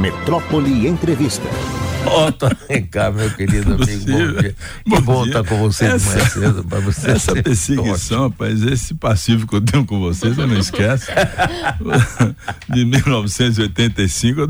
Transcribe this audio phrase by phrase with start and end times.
[0.00, 1.89] Metrópole Entrevista.
[2.06, 2.46] Otto
[2.90, 4.04] cá, meu querido amigo.
[4.04, 4.54] Bom dia.
[4.86, 7.10] Bom que bom estar com você essa, de manhã cedo para você.
[7.10, 11.06] Essa perseguição, rapaz, esse passivo que eu tenho com vocês, eu não esqueço.
[12.68, 14.46] de 1985, eu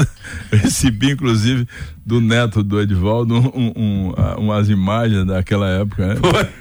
[0.58, 1.66] recebi, inclusive,
[2.04, 6.14] do neto do Edvaldo um, um, umas imagens daquela época, né?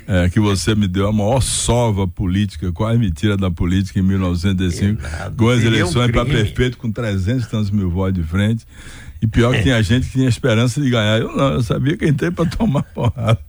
[0.07, 4.03] é, que você me deu a maior sova política, quase me tira da política em
[4.03, 5.01] 1905,
[5.35, 8.65] com as eleições um para prefeito com 300 e tantos mil votos de frente.
[9.21, 11.19] E pior que tinha gente que tinha esperança de ganhar.
[11.19, 13.39] Eu não, eu sabia que entrei para tomar porrada.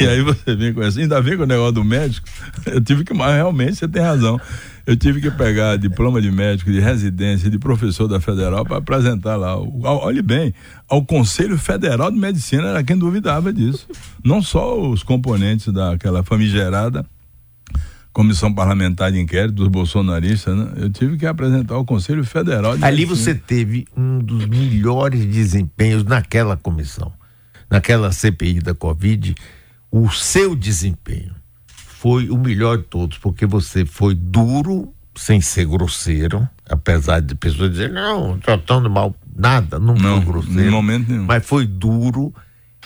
[0.00, 0.98] e aí você vem com isso.
[0.98, 2.26] Ainda vem com o negócio do médico.
[2.66, 4.40] Eu tive que, mas realmente você tem razão.
[4.84, 9.36] Eu tive que pegar diploma de médico, de residência, de professor da federal para apresentar
[9.36, 9.56] lá.
[9.56, 10.52] Olhe bem,
[10.88, 13.86] ao Conselho Federal de Medicina era quem duvidava disso.
[14.24, 17.06] Não só os componentes daquela famigerada
[18.12, 20.72] comissão parlamentar de inquérito dos bolsonaristas, né?
[20.76, 22.76] Eu tive que apresentar ao Conselho Federal.
[22.76, 27.12] De Ali você teve um dos melhores desempenhos naquela comissão,
[27.70, 29.34] naquela CPI da Covid.
[29.90, 31.34] O seu desempenho
[31.66, 37.70] foi o melhor de todos, porque você foi duro, sem ser grosseiro, apesar de pessoas
[37.70, 40.70] dizerem, não, tratando mal, nada, não, não foi grosseiro.
[40.70, 41.24] momento nenhum.
[41.24, 42.34] Mas foi duro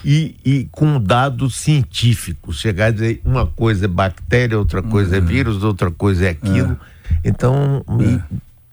[0.07, 2.61] e, e com dados científicos.
[2.61, 5.27] Chegar a dizer uma coisa é bactéria, outra coisa é uhum.
[5.27, 6.79] vírus, outra coisa é aquilo.
[7.25, 7.29] É.
[7.29, 8.21] Então, é.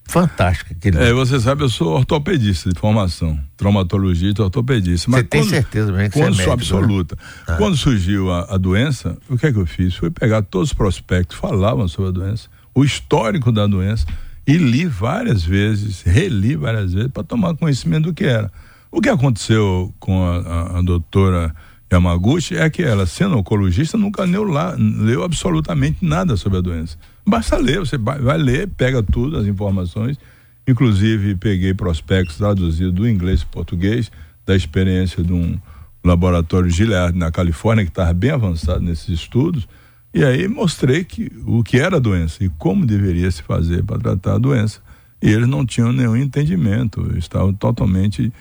[0.06, 0.74] fantástico.
[0.74, 1.00] Aquele...
[1.00, 5.10] É, você sabe, eu sou ortopedista de formação, traumatologista e ortopedista.
[5.10, 7.18] Mas você tem certeza mesmo que quando você é médico, absoluta.
[7.48, 7.56] Né?
[7.58, 9.96] Quando surgiu a, a doença, o que é que eu fiz?
[9.96, 14.06] Foi pegar todos os prospectos falavam sobre a doença, o histórico da doença,
[14.46, 18.52] e li várias vezes, reli várias vezes, para tomar conhecimento do que era.
[18.96, 21.52] O que aconteceu com a, a, a doutora
[21.92, 26.96] Yamaguchi é que ela, sendo oncologista, nunca leu, lá, leu absolutamente nada sobre a doença.
[27.26, 30.20] Basta ler, você vai, ler, pega tudo, as informações.
[30.68, 34.12] Inclusive, peguei prospectos traduzidos do inglês para português,
[34.46, 35.60] da experiência de um
[36.06, 39.68] laboratório Gilead na Califórnia, que estava bem avançado nesses estudos.
[40.14, 43.98] E aí mostrei que, o que era a doença e como deveria se fazer para
[43.98, 44.82] tratar a doença.
[45.20, 48.32] E eles não tinham nenhum entendimento, estavam totalmente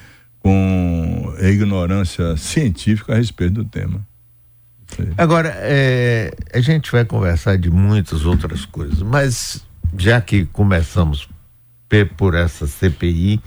[0.42, 4.04] com ignorância científica a respeito do tema.
[5.16, 9.64] Agora, é, a gente vai conversar de muitas outras coisas, mas
[9.96, 11.28] já que começamos
[12.16, 13.40] por essa CPI,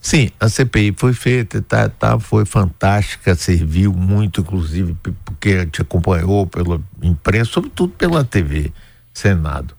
[0.00, 5.82] sim, a CPI foi feita, tá, tá, foi fantástica, serviu muito, inclusive, porque a gente
[5.82, 8.72] acompanhou pela imprensa, sobretudo pela TV,
[9.12, 9.74] Senado.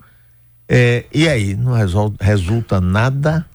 [0.68, 1.74] É, e aí, não
[2.20, 3.46] resulta nada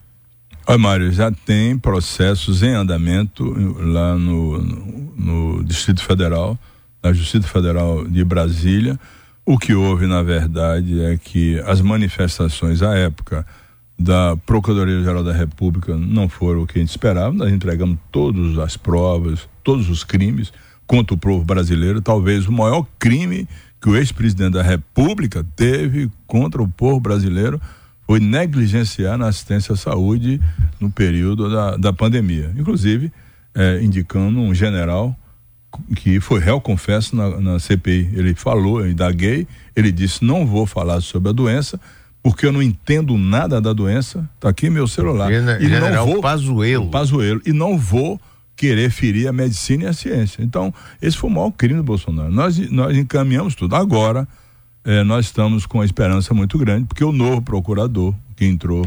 [0.65, 3.43] Olha, Mário, já tem processos em andamento
[3.81, 6.57] lá no, no, no, Distrito Federal,
[7.03, 8.97] na Justiça Federal de Brasília.
[9.45, 13.45] O que houve, na verdade, é que as manifestações à época
[13.99, 17.33] da Procuradoria-Geral da República não foram o que a gente esperava.
[17.33, 20.53] Nós entregamos todas as provas, todos os crimes
[20.87, 22.01] contra o povo brasileiro.
[22.01, 23.49] Talvez o maior crime
[23.81, 27.59] que o ex-presidente da República teve contra o povo brasileiro
[28.05, 30.39] foi negligenciar na assistência à saúde
[30.79, 32.51] no período da, da pandemia.
[32.57, 33.11] Inclusive,
[33.55, 35.15] é, indicando um general
[35.95, 38.11] que foi réu, confesso, na, na CPI.
[38.13, 41.79] Ele falou, eu indaguei, ele disse: não vou falar sobre a doença,
[42.21, 44.29] porque eu não entendo nada da doença.
[44.35, 45.31] Está aqui meu celular.
[45.31, 46.89] Gener, e general não vou, Pazuello.
[46.89, 47.41] Pazuello.
[47.45, 48.19] E não vou
[48.55, 50.43] querer ferir a medicina e a ciência.
[50.43, 52.31] Então, esse foi o maior crime do Bolsonaro.
[52.31, 53.75] Nós, nós encaminhamos tudo.
[53.75, 54.27] Agora,
[54.85, 58.85] é, nós estamos com uma esperança muito grande, porque o novo procurador que entrou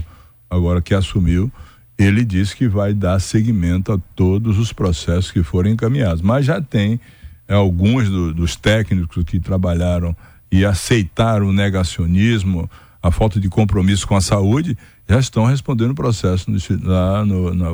[0.49, 1.51] agora, que assumiu,
[1.99, 6.21] ele disse que vai dar seguimento a todos os processos que forem encaminhados.
[6.21, 7.01] Mas já tem
[7.49, 10.15] é, alguns do, dos técnicos que trabalharam
[10.51, 12.71] e aceitaram o negacionismo,
[13.03, 14.77] a falta de compromisso com a saúde,
[15.09, 17.67] já estão respondendo o processo no, lá no, na,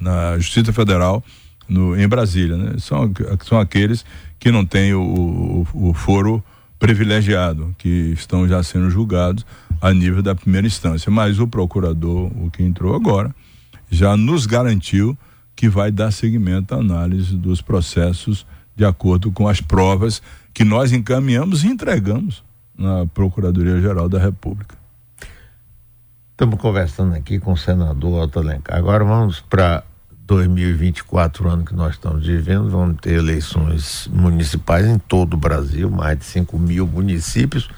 [0.00, 1.24] na, Justiça Federal
[1.68, 2.56] no, em Brasília.
[2.56, 2.74] Né?
[2.78, 3.10] São,
[3.44, 4.04] são aqueles
[4.38, 5.00] que não têm o,
[5.72, 6.42] o, o foro
[6.78, 9.44] privilegiado, que estão já sendo julgados
[9.80, 11.10] a nível da primeira instância.
[11.10, 13.34] Mas o procurador, o que entrou agora,
[13.90, 15.16] já nos garantiu
[15.56, 18.46] que vai dar seguimento à análise dos processos
[18.76, 20.22] de acordo com as provas
[20.54, 22.44] que nós encaminhamos e entregamos
[22.76, 24.76] na Procuradoria-Geral da República.
[26.30, 28.78] Estamos conversando aqui com o senador Otto Alencar.
[28.78, 29.82] Agora vamos para
[30.28, 36.18] 2024, ano que nós estamos vivendo, vamos ter eleições municipais em todo o Brasil, mais
[36.18, 37.70] de 5 mil municípios.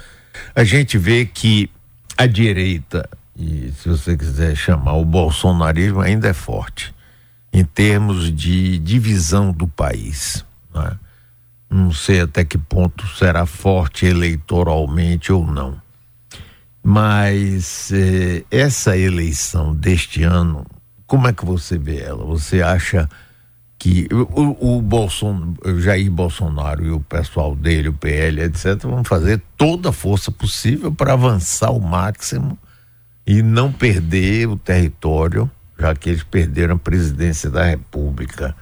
[0.55, 1.70] A gente vê que
[2.19, 6.93] a direita, e se você quiser chamar o bolsonarismo, ainda é forte
[7.52, 10.44] em termos de divisão do país.
[10.75, 10.99] Né?
[11.70, 15.81] Não sei até que ponto será forte eleitoralmente ou não.
[16.82, 20.64] Mas eh, essa eleição deste ano
[21.10, 22.24] como é que você vê ela?
[22.24, 23.08] Você acha
[23.76, 29.02] que o, o Bolson, o Jair Bolsonaro e o pessoal dele, o PL, etc., vão
[29.02, 32.56] fazer toda a força possível para avançar ao máximo
[33.26, 38.54] e não perder o território, já que eles perderam a presidência da República.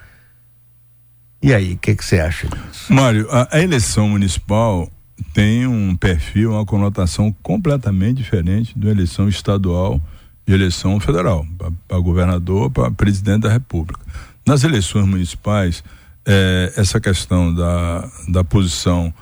[1.43, 2.91] E aí, o que, que você acha disso?
[2.91, 4.89] Mário, a, a, eleição municipal
[5.35, 10.01] tem um perfil, uma conotação completamente diferente da eleição estadual
[10.49, 11.45] e eleição federal,
[11.87, 13.99] para governador, para presidente da República.
[14.43, 15.83] Nas eleições municipais,
[16.25, 19.13] eh, essa questão da, da posição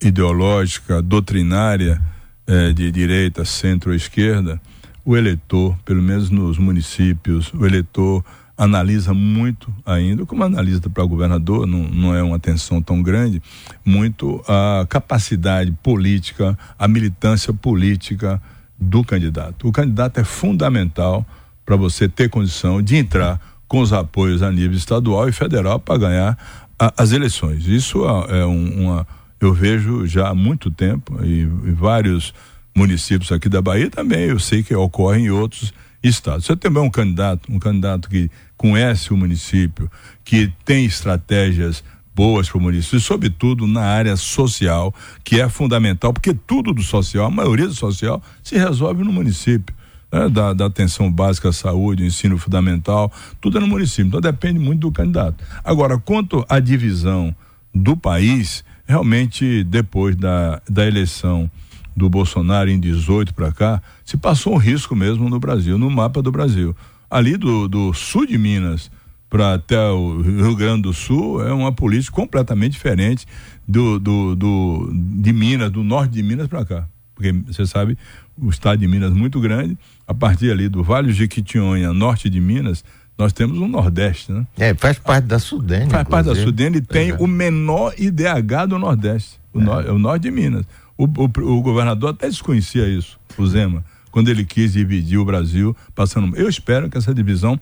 [0.00, 2.00] ideológica, doutrinária,
[2.46, 4.58] eh, de direita, centro ou esquerda,
[5.04, 8.24] o eleitor, pelo menos nos municípios, o eleitor
[8.56, 13.42] analisa muito ainda, como analisa para governador, não, não é uma tensão tão grande,
[13.84, 18.40] muito a capacidade política, a militância política
[18.80, 19.68] do candidato.
[19.68, 21.26] O candidato é fundamental
[21.66, 25.98] para você ter condição de entrar com os apoios a nível estadual e federal para
[25.98, 26.38] ganhar
[26.78, 27.66] a, as eleições.
[27.66, 29.06] Isso é, é um, uma.
[29.38, 32.34] Eu vejo já há muito tempo, e, e vários
[32.74, 35.72] municípios aqui da Bahia também, eu sei que ocorre em outros
[36.02, 36.46] estados.
[36.46, 39.90] Você também é um candidato, um candidato que conhece o município,
[40.24, 41.84] que tem estratégias
[42.14, 46.82] boas para o município, e sobretudo na área social, que é fundamental, porque tudo do
[46.82, 49.74] social, a maioria do social, se resolve no município
[50.12, 54.08] né, da, da, atenção básica à saúde, ensino fundamental, tudo é no município.
[54.08, 55.42] Então depende muito do candidato.
[55.64, 57.34] Agora, quanto à divisão
[57.72, 61.50] do país, realmente depois da, da eleição
[61.96, 66.20] do Bolsonaro em 18 para cá, se passou um risco mesmo no Brasil, no mapa
[66.22, 66.74] do Brasil.
[67.08, 68.90] Ali do, do sul de Minas
[69.30, 73.26] para até o Rio Grande do Sul é uma política completamente diferente
[73.66, 76.88] do, do, do de Minas, do norte de Minas para cá.
[77.14, 77.96] Porque você sabe,
[78.36, 82.28] o estado de Minas é muito grande, a partir ali do Vale do Jequitinhonha, norte
[82.28, 82.84] de Minas,
[83.16, 84.46] nós temos um Nordeste, né?
[84.58, 85.90] É, faz parte da Sudene.
[85.90, 87.16] Faz parte da Sudene e tem é.
[87.16, 89.64] o menor IDH do Nordeste, o, é.
[89.64, 90.64] no, o norte de Minas.
[90.96, 95.76] O, o, o, governador até desconhecia isso, o Zema, quando ele quis dividir o Brasil,
[95.94, 96.34] passando.
[96.34, 97.60] Eu espero que essa divisão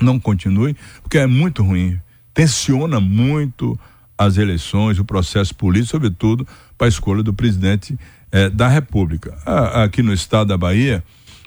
[0.00, 1.98] não continue, porque é muito ruim.
[2.32, 3.78] Tensiona muito
[4.16, 6.46] as eleições, o processo político, sobretudo
[6.76, 7.98] para a escolha do presidente
[8.30, 9.36] eh, da República.
[9.82, 11.02] aqui no estado da Bahia,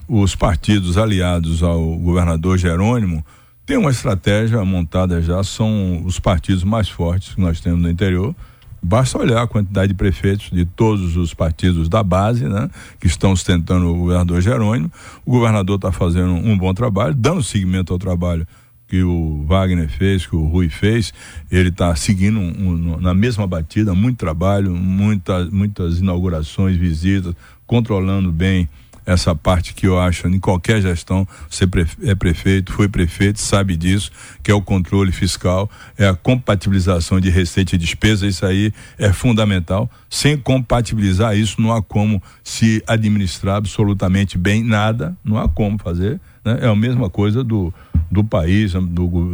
[0.08, 3.26] os partidos aliados ao governador Jerônimo
[3.66, 8.36] têm uma estratégia montada já, são os partidos mais fortes que nós temos no interior.
[8.84, 12.70] Basta olhar a quantidade de prefeitos de todos os partidos da base, né,
[13.00, 14.92] que estão sustentando o governador Jerônimo.
[15.26, 18.46] O governador está fazendo um bom trabalho, dando seguimento ao trabalho
[18.86, 21.14] que o Wagner fez, que o Rui fez,
[21.50, 27.34] ele está seguindo um, um, na mesma batida, muito trabalho, muita, muitas inaugurações, visitas,
[27.66, 28.68] controlando bem
[29.06, 31.66] essa parte que eu acho em qualquer gestão, você
[32.04, 34.12] é prefeito, foi prefeito, sabe disso,
[34.42, 39.12] que é o controle fiscal, é a compatibilização de receita e despesa, isso aí é
[39.12, 39.90] fundamental.
[40.10, 46.20] Sem compatibilizar isso, não há como se administrar absolutamente bem nada, não há como fazer.
[46.44, 46.60] Né?
[46.62, 47.74] É a mesma coisa do,
[48.12, 48.80] do país, do,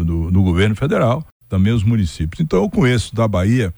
[0.03, 2.39] do, do governo federal, também os municípios.
[2.39, 3.73] Então eu conheço da Bahia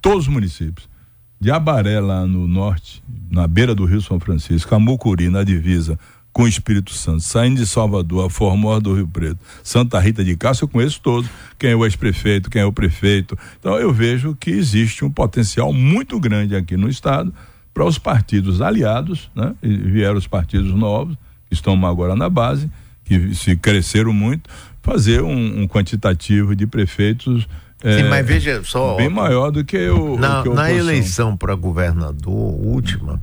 [0.00, 0.95] todos os municípios
[1.40, 5.98] de Abaré, lá no norte, na beira do Rio São Francisco, a Mucuri, na divisa
[6.36, 10.36] com o Espírito Santo, saindo de Salvador, a Formosa do Rio Preto, Santa Rita de
[10.36, 13.38] Castro, eu conheço todos, quem é o ex-prefeito, quem é o prefeito.
[13.58, 17.32] Então eu vejo que existe um potencial muito grande aqui no estado
[17.72, 19.54] para os partidos aliados, né?
[19.62, 21.16] E vieram os partidos novos,
[21.48, 22.70] que estão agora na base,
[23.02, 24.50] que se cresceram muito,
[24.82, 27.48] fazer um, um quantitativo de prefeitos
[27.86, 28.96] é, Sim, mas veja só.
[28.96, 30.18] Bem maior do que o.
[30.18, 33.22] Na, que na eleição para governador última,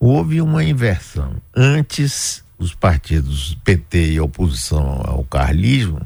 [0.00, 1.34] houve uma inversão.
[1.54, 6.00] Antes, os partidos PT e oposição ao carlismo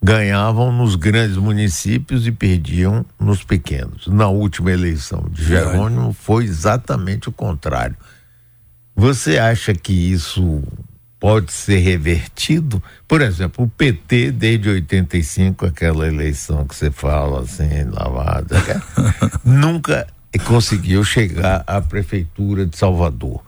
[0.00, 4.06] ganhavam nos grandes municípios e perdiam nos pequenos.
[4.06, 7.96] Na última eleição de Jerônimo foi exatamente o contrário.
[8.94, 10.62] Você acha que isso
[11.24, 12.82] pode ser revertido.
[13.08, 18.82] Por exemplo, o PT, desde 85, aquela eleição que você fala assim, lavada, né?
[19.42, 20.06] nunca
[20.44, 23.40] conseguiu chegar à prefeitura de Salvador.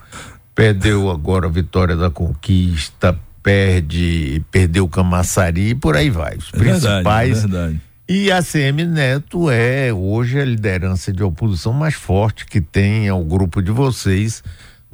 [0.55, 6.39] Perdeu agora a vitória da conquista, perde, perdeu Camaçari e por aí vai.
[6.39, 7.43] Os é principais.
[7.43, 7.81] Verdade, é verdade.
[8.09, 13.23] E a CM Neto é hoje a liderança de oposição mais forte que tem ao
[13.23, 14.43] grupo de vocês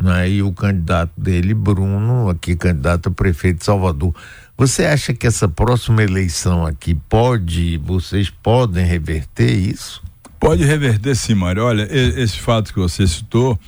[0.03, 0.29] né?
[0.29, 4.15] e o candidato dele, Bruno, aqui candidato a prefeito de Salvador.
[4.57, 10.03] Você acha que essa próxima eleição aqui pode, vocês podem reverter isso?
[10.39, 11.65] Pode reverter sim, Mário.
[11.65, 13.59] Olha, esse fato que você citou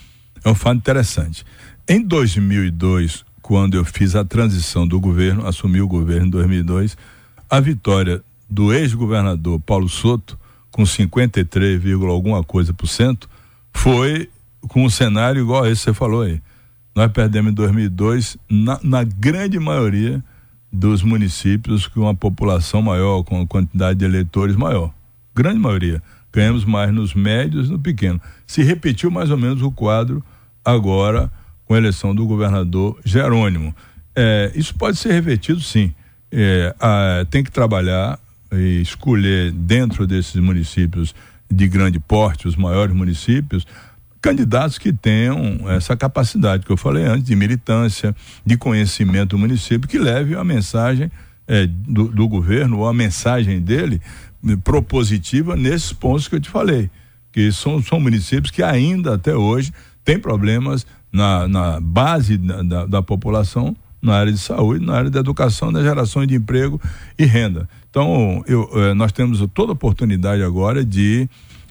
[0.45, 1.45] é um fato interessante.
[1.89, 6.97] Em 2002, quando eu fiz a transição do governo, assumi o governo em 2002,
[7.49, 10.39] a vitória do ex-governador Paulo Soto,
[10.71, 13.29] com 53, alguma coisa por cento,
[13.73, 14.29] foi
[14.69, 16.41] com um cenário igual a esse que você falou aí.
[16.95, 20.23] Nós perdemos em 2002, na, na grande maioria
[20.73, 24.93] dos municípios com uma população maior, com uma quantidade de eleitores maior.
[25.35, 26.03] Grande maioria.
[26.33, 28.21] Ganhamos mais nos médios e no pequeno.
[28.47, 30.23] Se repetiu mais ou menos o quadro
[30.65, 31.31] agora
[31.65, 33.75] com a eleição do governador Jerônimo.
[34.15, 35.93] É, isso pode ser revertido, sim.
[36.31, 38.19] É, a, tem que trabalhar
[38.53, 41.15] e escolher dentro desses municípios
[41.51, 43.67] de grande porte, os maiores municípios,
[44.25, 49.87] candidatos que tenham essa capacidade que eu falei antes, de militância, de conhecimento do município,
[49.87, 51.11] que leve a mensagem
[51.47, 54.01] é, do, do, governo, ou a mensagem dele
[54.43, 56.91] né, propositiva nesses pontos que eu te falei.
[57.31, 62.87] Que são, são municípios que ainda até hoje têm problemas na, na base da, da,
[62.87, 66.81] da população, na área de saúde, na área da educação, na geração de emprego
[67.19, 67.69] e renda.
[67.91, 71.29] Então, eu, eh, nós temos toda a oportunidade agora de,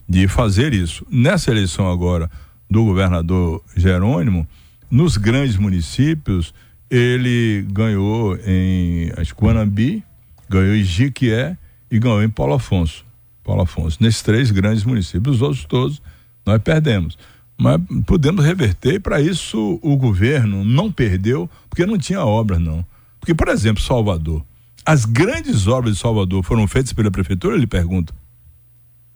[0.08, 1.04] de fazer isso.
[1.10, 2.30] Nessa eleição agora
[2.74, 4.44] do governador Jerônimo,
[4.90, 6.52] nos grandes municípios,
[6.90, 10.02] ele ganhou em Asquanambi,
[10.48, 11.56] ganhou em Jiquié
[11.88, 13.04] e ganhou em Paulo Afonso.
[13.44, 16.02] Paulo Afonso, nesses três grandes municípios, os outros todos
[16.44, 17.16] nós perdemos.
[17.56, 22.84] Mas podemos reverter, para isso o governo não perdeu, porque não tinha obras, não.
[23.20, 24.44] Porque, por exemplo, Salvador.
[24.84, 28.12] As grandes obras de Salvador foram feitas pela prefeitura, ele pergunta.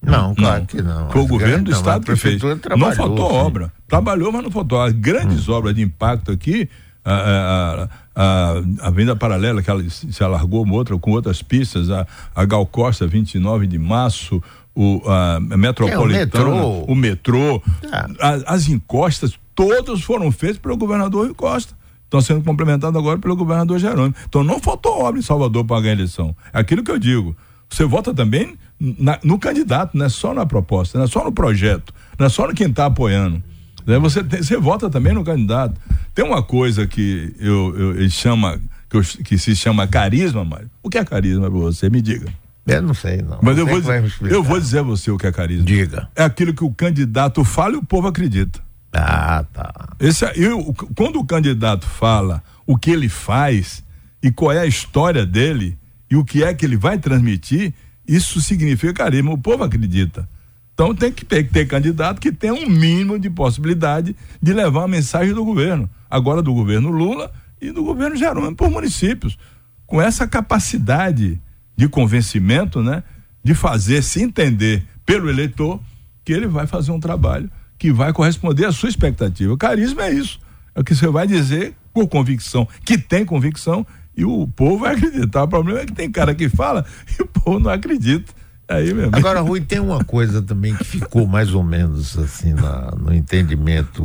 [0.00, 0.66] Não, claro não.
[0.66, 1.10] que não.
[1.10, 2.40] Foi o governo do estado que fez.
[2.42, 3.36] Não faltou sim.
[3.36, 3.72] obra.
[3.86, 4.80] Trabalhou, mas não faltou.
[4.80, 5.52] As grandes hum.
[5.52, 6.68] obras de impacto aqui,
[7.04, 12.06] a, a, a, a Avenida Paralela, que ela se alargou outra, com outras pistas, a,
[12.34, 14.42] a Gal Costa, 29 de março,
[14.74, 16.52] o a Metropolitana, é,
[16.88, 18.44] o metrô, o metrô é.
[18.46, 21.76] as encostas, todas foram feitas pelo governador Rui Costa
[22.08, 24.14] estão sendo complementados agora pelo governador Jerônimo.
[24.26, 26.34] Então não faltou obra em Salvador para ganhar a eleição.
[26.52, 27.36] É aquilo que eu digo.
[27.68, 31.32] Você vota também na, no candidato, não é só na proposta, não é só no
[31.32, 33.42] projeto, não é só no quem está apoiando.
[33.86, 33.98] Né?
[33.98, 35.80] Você, tem, você vota também no candidato.
[36.14, 40.70] Tem uma coisa que eu, eu, ele chama, que, eu, que se chama carisma, Mário.
[40.82, 41.88] O que é carisma para você?
[41.88, 42.32] Me diga.
[42.66, 43.38] Eu não sei, não.
[43.42, 45.64] Mas não eu, vou, eu vou dizer a você o que é carisma.
[45.64, 46.08] Diga.
[46.14, 48.60] É aquilo que o candidato fala e o povo acredita.
[48.92, 49.96] Ah, tá.
[49.98, 53.82] Esse, eu, quando o candidato fala o que ele faz
[54.22, 55.78] e qual é a história dele
[56.10, 57.72] e o que é que ele vai transmitir,
[58.08, 59.32] isso significa carisma.
[59.32, 60.26] O povo acredita.
[60.72, 64.88] Então tem que ter, ter candidato que tenha um mínimo de possibilidade de levar a
[64.88, 65.90] mensagem do governo.
[66.08, 69.38] Agora do governo Lula e do governo Jerônimo por municípios.
[69.86, 71.40] Com essa capacidade
[71.76, 73.02] de convencimento, né?
[73.44, 75.80] De fazer se entender pelo eleitor
[76.24, 79.56] que ele vai fazer um trabalho que vai corresponder à sua expectativa.
[79.56, 80.40] Carisma é isso.
[80.74, 83.86] É o que você vai dizer com convicção, que tem convicção
[84.18, 85.44] e o povo vai acreditar.
[85.44, 86.84] O problema é que tem cara que fala
[87.18, 88.32] e o povo não acredita.
[88.68, 89.16] Aí mesmo.
[89.16, 94.04] Agora, Rui, tem uma coisa também que ficou mais ou menos assim na, no entendimento,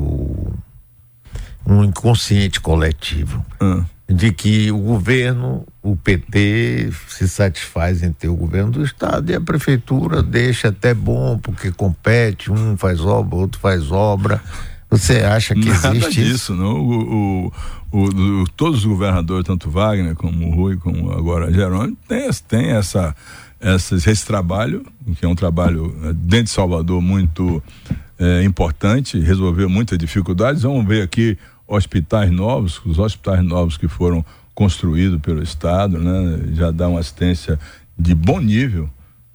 [1.65, 3.45] um inconsciente coletivo.
[3.59, 9.31] Ah de que o governo, o PT, se satisfaz em ter o governo do Estado
[9.31, 14.41] e a prefeitura deixa até bom, porque compete, um faz obra, outro faz obra.
[14.89, 16.55] Você acha que Nada existe disso, isso?
[16.55, 16.75] não?
[16.75, 17.53] O,
[17.93, 18.05] o,
[18.41, 23.15] o, todos os governadores, tanto Wagner como Rui, como agora Jerônimo, tem, tem essa,
[23.59, 24.83] essa, esse trabalho,
[25.19, 27.61] que é um trabalho eh, dentro de Salvador muito
[28.17, 30.63] é, importante, resolveu muitas dificuldades.
[30.63, 36.71] Vamos ver aqui hospitais novos, os hospitais novos que foram construídos pelo Estado, né, já
[36.71, 37.59] dão assistência
[37.97, 38.89] de bom nível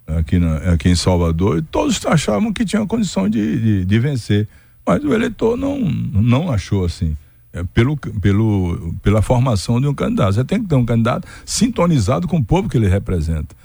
[0.05, 4.49] aqui, na, aqui em Salvador, e todos achavam que tinham condição de, de, de vencer.
[4.85, 7.15] Mas o eleitor não, não achou assim.
[7.59, 10.33] É, pelo, pelo, pela formação de um candidato.
[10.33, 13.55] Você tem que ter um candidato sintonizado com o povo que ele representa.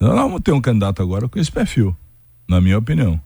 [0.00, 1.96] Nós vamos ter um candidato agora com esse perfil,
[2.48, 3.20] na minha opinião.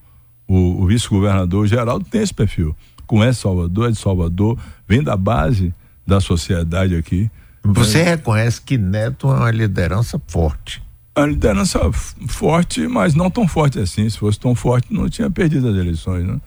[0.47, 5.73] O, o vice-governador Geraldo tem esse perfil conhece Salvador, é de Salvador, vem da base
[6.07, 7.31] da sociedade aqui.
[7.63, 8.03] Você é.
[8.03, 10.83] reconhece que Neto é uma liderança forte.
[11.15, 11.81] A liderança
[12.29, 14.09] forte, mas não tão forte assim.
[14.09, 16.39] Se fosse tão forte, não tinha perdido as eleições, né?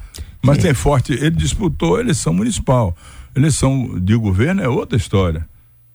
[0.41, 0.63] Mas Sim.
[0.63, 2.95] tem forte, ele disputou a eleição municipal.
[3.35, 5.47] Eleição de governo é outra história.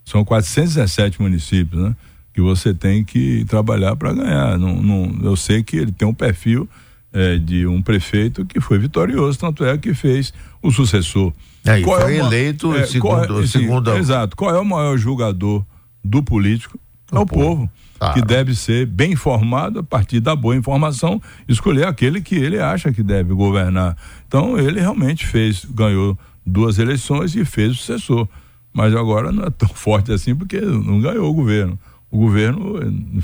[0.05, 1.97] São 417 municípios, né?
[2.33, 4.59] Que você tem que trabalhar para ganhar.
[4.59, 6.69] Não, não, eu sei que ele tem um perfil
[7.13, 11.33] é, de um prefeito que foi vitorioso, tanto é que fez o sucessor.
[11.67, 13.97] Aí, qual foi é uma, eleito é, segundo, é, segundo...
[13.97, 14.37] Exato.
[14.37, 15.65] Qual é o maior julgador
[16.03, 16.79] do político?
[17.13, 17.57] é o povo.
[17.57, 18.15] povo claro.
[18.15, 22.93] Que deve ser bem informado a partir da boa informação, escolher aquele que ele acha
[22.93, 23.97] que deve governar.
[24.27, 28.29] Então, ele realmente fez, ganhou duas eleições e fez o sucessor.
[28.73, 31.79] mas agora não é tão forte assim porque não ganhou o governo.
[32.11, 32.75] O governo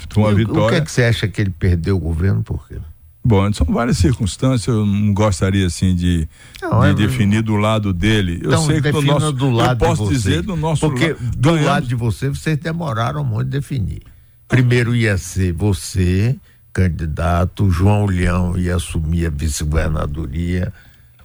[0.09, 0.63] foi uma e vitória.
[0.63, 2.77] O que é que você acha que ele perdeu o governo por quê?
[3.23, 6.27] Bom, são várias circunstâncias, eu não gostaria assim de,
[6.61, 6.95] não, de é...
[6.95, 8.41] definir do lado dele.
[8.43, 11.31] Eu então, sei que do nosso, do lado eu posso dizer do nosso Porque lado.
[11.37, 11.67] do ganhamos...
[11.67, 14.03] lado de você, vocês demoraram muito a definir.
[14.49, 16.35] Primeiro ia ser você,
[16.73, 20.73] candidato, João Leão ia assumir a vice-governadoria,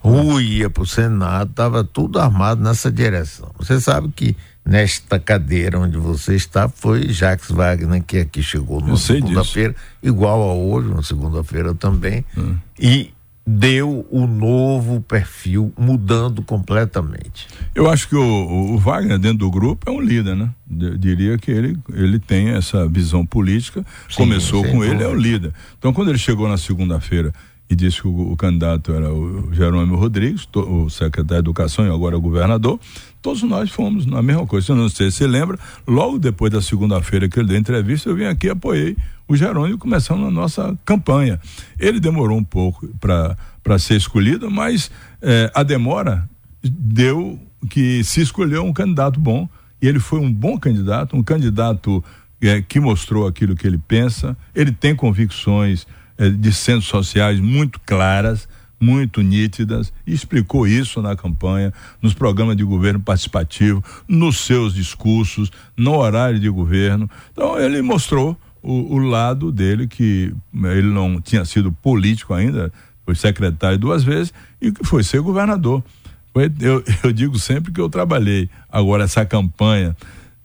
[0.06, 3.50] Rui ia para o Senado, estava tudo armado nessa direção.
[3.58, 8.96] Você sabe que nesta cadeira onde você está foi Jacques Wagner, que aqui chegou na
[8.96, 12.56] segunda-feira, igual a hoje, na segunda-feira também, hum.
[12.78, 13.10] e
[13.46, 17.46] deu o novo perfil, mudando completamente.
[17.74, 20.50] Eu acho que o, o, Wagner, dentro do grupo, é um líder, né?
[20.80, 25.14] Eu diria que ele, ele tem essa visão política, Sim, começou com ele, é o
[25.14, 25.52] líder.
[25.78, 27.32] Então, quando ele chegou na segunda-feira
[27.68, 31.86] e disse que o, o, candidato era o Jerônimo Rodrigues, to, o secretário de Educação
[31.86, 32.78] e agora o governador,
[33.20, 34.72] todos nós fomos na mesma coisa.
[34.72, 38.16] Eu não sei se você lembra, logo depois da segunda-feira que ele deu entrevista, eu
[38.16, 38.96] vim aqui e apoiei
[39.26, 41.40] o Jerônimo começando a nossa campanha.
[41.78, 46.28] Ele demorou um pouco para ser escolhido, mas eh, a demora
[46.62, 49.48] deu que se escolheu um candidato bom
[49.82, 52.02] e ele foi um bom candidato, um candidato
[52.40, 55.86] eh, que mostrou aquilo que ele pensa, ele tem convicções
[56.18, 58.48] eh, de centros sociais muito claras,
[58.80, 65.96] muito nítidas, explicou isso na campanha, nos programas de governo participativo, nos seus discursos, no
[65.96, 67.10] horário de governo.
[67.32, 72.72] Então ele mostrou o, o lado dele que eh, ele não tinha sido político ainda,
[73.04, 75.82] foi secretário duas vezes e que foi ser governador.
[76.60, 79.96] Eu, eu digo sempre que eu trabalhei agora essa campanha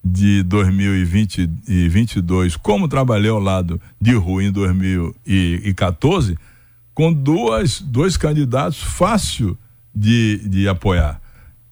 [0.04, 6.38] de 2020 e 22, como trabalhei ao lado de Rui em 2014,
[6.94, 9.58] com duas, dois candidatos fácil
[9.94, 11.22] de, de apoiar,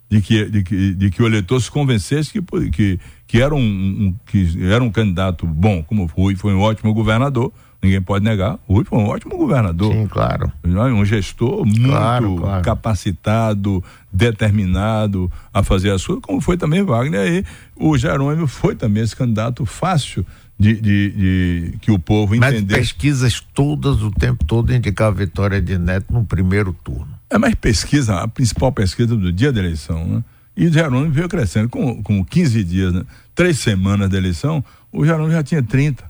[0.10, 3.60] de que, de, que, de que o eleitor se convencesse que, que, que, era um,
[3.60, 8.58] um, que era um candidato bom, como Rui foi um ótimo governador, ninguém pode negar,
[8.68, 9.94] Rui foi um ótimo governador.
[9.94, 10.52] Sim, claro.
[10.66, 12.64] Um gestor muito claro, claro.
[12.64, 17.46] capacitado, determinado a fazer a sua, como foi também Wagner.
[17.46, 20.26] E o Jerônimo foi também esse candidato fácil
[20.58, 22.66] de, de, de, que o povo entendeu.
[22.68, 27.14] Mas pesquisas todas o tempo todo indicavam a vitória de Neto no primeiro turno.
[27.30, 30.24] É, mas pesquisa, a principal pesquisa do dia da eleição, né?
[30.60, 31.70] E o Jerônimo veio crescendo.
[31.70, 33.04] Com, com 15 dias, né?
[33.40, 36.04] Três semanas da eleição, o Jerônimo já tinha 30.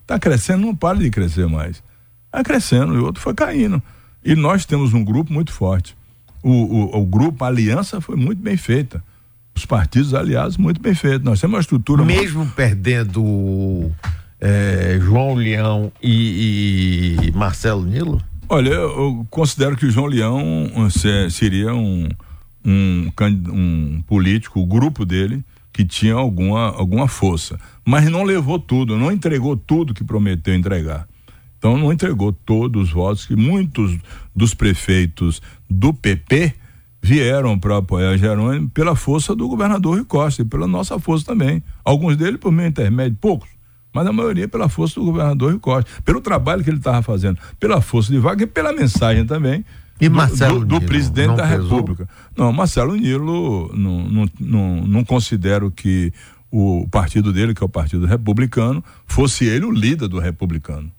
[0.00, 1.82] Está crescendo, não para de crescer mais.
[2.24, 3.82] Está crescendo, e o outro foi caindo.
[4.24, 5.94] E nós temos um grupo muito forte.
[6.42, 9.04] O, o, o grupo, a aliança foi muito bem feita
[9.54, 11.22] os partidos aliados muito bem feitos.
[11.22, 12.02] Nós temos uma estrutura.
[12.02, 12.54] Mesmo muito...
[12.54, 13.92] perdendo
[14.40, 18.22] é, João Leão e, e, Marcelo Nilo?
[18.48, 20.88] Olha, eu considero que o João Leão
[21.30, 22.08] seria um,
[22.64, 23.12] um,
[23.52, 27.58] um político, o grupo dele, que tinha alguma, alguma força.
[27.84, 31.06] Mas não levou tudo, não entregou tudo que prometeu entregar.
[31.58, 33.98] Então não entregou todos os votos que muitos
[34.34, 36.54] dos prefeitos do PP
[37.02, 41.60] vieram para apoiar Jerônimo pela força do governador Rui Costa e pela nossa força também.
[41.84, 43.48] Alguns deles por meio intermédio, poucos,
[43.92, 47.38] mas a maioria pela força do governador Rui Costa, pelo trabalho que ele estava fazendo,
[47.58, 49.64] pela força de Wagner e pela mensagem também
[50.00, 51.76] e do, Marcelo do, do Nilo, presidente da pesou?
[51.76, 52.08] República.
[52.36, 56.12] Não, Marcelo Nilo, não, não, não, não considero que
[56.50, 60.90] o partido dele, que é o Partido Republicano, fosse ele o líder do republicano.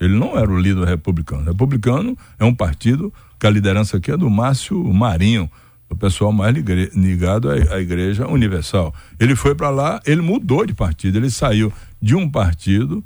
[0.00, 1.42] Ele não era o líder republicano.
[1.42, 5.50] O republicano é um partido que a liderança aqui é do Márcio Marinho,
[5.90, 6.54] o pessoal mais
[6.94, 8.94] ligado à, Igreja Universal.
[9.20, 13.04] Ele foi para lá, ele mudou de partido, ele saiu de um partido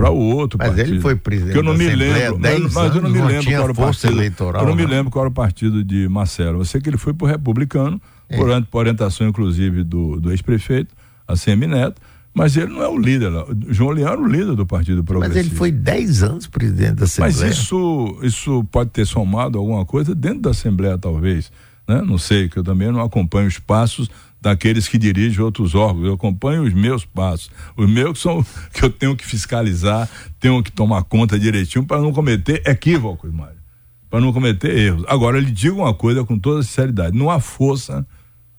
[0.00, 0.88] para o outro mas partido.
[0.88, 3.72] ele foi presidente eu não me lembro, mas, mas eu não me lembro qual era
[3.72, 4.12] o partido.
[4.12, 6.60] Eleitoral, eu não, me lembro qual era o partido de Marcelo.
[6.60, 8.36] Eu sei que ele foi para o republicano, é.
[8.36, 10.94] por, por orientação inclusive do, do ex-prefeito,
[11.28, 11.34] a
[11.66, 12.00] Neto
[12.32, 13.30] mas ele não é o líder.
[13.68, 15.42] João Leão era o líder do Partido Progressista.
[15.42, 17.36] Mas ele foi 10 anos presidente da Assembleia.
[17.40, 21.50] Mas isso, isso pode ter somado alguma coisa dentro da Assembleia, talvez.
[21.88, 22.02] Né?
[22.02, 24.08] Não sei, que eu também não acompanho os passos
[24.40, 26.06] daqueles que dirigem outros órgãos.
[26.06, 27.50] Eu acompanho os meus passos.
[27.76, 32.12] Os meus são que eu tenho que fiscalizar, tenho que tomar conta direitinho para não
[32.12, 33.60] cometer equívocos, Mário.
[34.08, 35.04] Para não cometer erros.
[35.06, 38.06] Agora, lhe digo uma coisa com toda sinceridade: não há força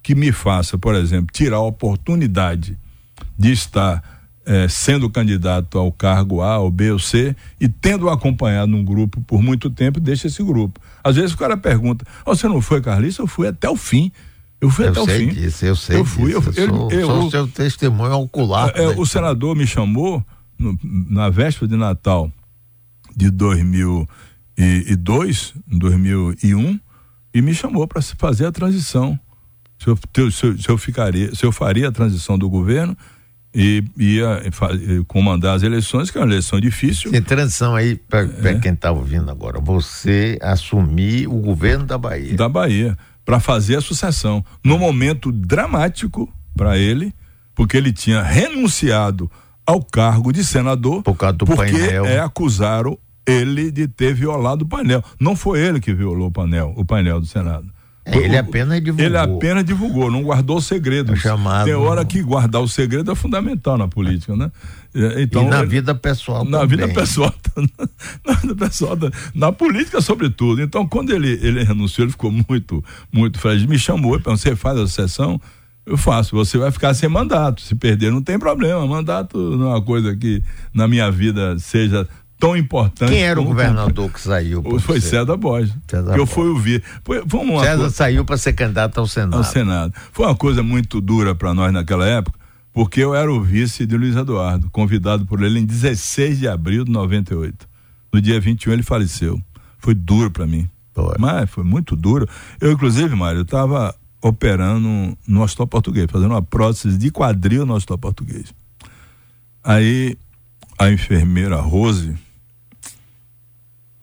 [0.02, 2.78] que me faça, por exemplo, tirar a oportunidade
[3.38, 4.02] de estar
[4.46, 9.22] é, sendo candidato ao cargo A, ou B ou C, e tendo acompanhado um grupo
[9.22, 10.80] por muito tempo, deixa esse grupo.
[11.04, 13.22] Às vezes o cara pergunta: oh, você não foi carlista?
[13.22, 14.12] Eu fui até o fim.
[14.62, 15.30] Eu fui eu até o fim.
[15.30, 16.52] Disso, eu sei eu fui, disso.
[16.56, 18.72] Eu, eu, eu, sou, eu, seu testemunho ocular.
[18.76, 18.94] É, né?
[18.98, 20.24] O senador me chamou
[20.58, 22.32] no, na véspera de Natal
[23.16, 26.80] de 2002, 2001,
[27.34, 29.18] e me chamou para fazer a transição
[29.82, 32.96] se eu, se se eu ficaria, se eu faria a transição do governo
[33.54, 34.44] e ia
[35.08, 37.12] comandar as eleições, que é uma eleição difícil.
[37.12, 38.60] Tem transição aí, para é.
[38.60, 42.36] quem está ouvindo agora, você assumir o governo da Bahia.
[42.36, 44.44] Da Bahia, para fazer a sucessão.
[44.64, 47.14] No momento dramático para ele,
[47.56, 49.30] porque ele tinha renunciado
[49.66, 51.04] ao cargo de senador.
[51.04, 52.06] Por causa do porque painel.
[52.06, 55.04] É, acusaram ele de ter violado o painel.
[55.20, 57.72] Não foi ele que violou o painel, o painel do Senado.
[58.04, 59.06] É, ele apenas divulgou.
[59.06, 61.14] Ele apenas divulgou, não guardou o segredo.
[61.14, 64.52] É chamado, Tem hora que guardar o segredo é fundamental na política, né?
[64.94, 66.78] É, então, e na ele, vida pessoal na também.
[66.78, 67.34] vida pessoal
[68.26, 68.98] na vida pessoal
[69.34, 74.18] na política sobretudo então quando ele ele renunciou ele ficou muito muito feliz me chamou
[74.18, 75.40] e você faz a sessão
[75.86, 79.70] eu faço você vai ficar sem mandato se perder não tem problema mandato não é
[79.76, 82.06] uma coisa que na minha vida seja
[82.42, 83.12] tão importante.
[83.12, 84.64] Quem era o governador que saiu?
[84.64, 85.10] Foi você?
[85.10, 85.72] César Borges.
[85.88, 86.84] César que eu fui ouvir.
[87.06, 89.38] Foi, foi César coisa, saiu para ser candidato ao Senado.
[89.38, 89.94] Ao Senado.
[90.12, 92.38] Foi uma coisa muito dura para nós naquela época,
[92.74, 96.86] porque eu era o vice de Luiz Eduardo, convidado por ele em 16 de abril
[96.86, 97.68] de 98.
[98.14, 99.42] No dia 21 ele faleceu.
[99.78, 100.70] Foi duro para mim.
[100.94, 101.16] Foi.
[101.20, 102.28] Mas foi muito duro.
[102.60, 107.98] Eu, inclusive, Mário, estava operando no hospital português, fazendo uma prótese de quadril no hospital
[107.98, 108.54] português.
[109.64, 110.18] Aí
[110.82, 112.16] a enfermeira Rose,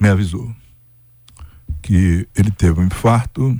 [0.00, 0.54] me avisou
[1.82, 3.58] que ele teve um infarto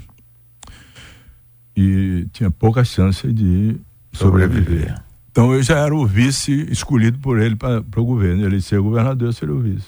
[1.76, 3.80] e tinha pouca chance de
[4.18, 4.94] sobreviver.
[5.30, 8.44] Então eu já era o vice escolhido por ele para o governo.
[8.44, 9.86] Ele ser governador, eu seria o vice.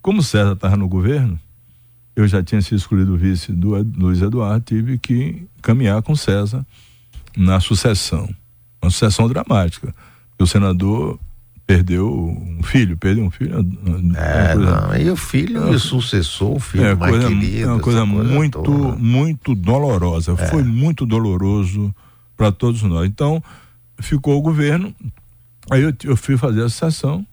[0.00, 1.38] Como César estava no governo,
[2.14, 6.64] eu já tinha sido escolhido vice do Luiz Eduardo, tive que caminhar com César
[7.36, 8.28] na sucessão.
[8.82, 9.94] Uma sucessão dramática.
[10.38, 11.18] O senador
[11.66, 13.54] perdeu um filho, perdeu um filho.
[14.16, 17.62] É, coisa, não, e o filho e o sucessor, o filho é, mais coisa, querido.
[17.62, 18.96] É uma coisa, coisa muito, toda.
[18.98, 20.32] muito dolorosa.
[20.32, 20.48] É.
[20.48, 21.94] Foi muito doloroso
[22.36, 23.08] para todos nós.
[23.08, 23.42] Então,
[24.02, 24.94] ficou o governo,
[25.70, 27.26] aí eu, eu fui fazer a sessão,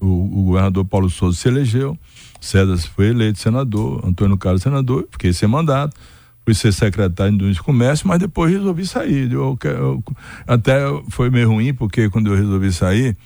[0.00, 1.98] o, o, governador Paulo Souza se elegeu,
[2.40, 5.96] César foi eleito senador, Antônio Carlos senador, fiquei sem mandato
[6.44, 9.30] fui ser secretário de Indústria e Comércio, mas depois resolvi sair.
[9.32, 10.04] Eu, eu,
[10.46, 13.16] até foi meio ruim, porque quando eu resolvi sair,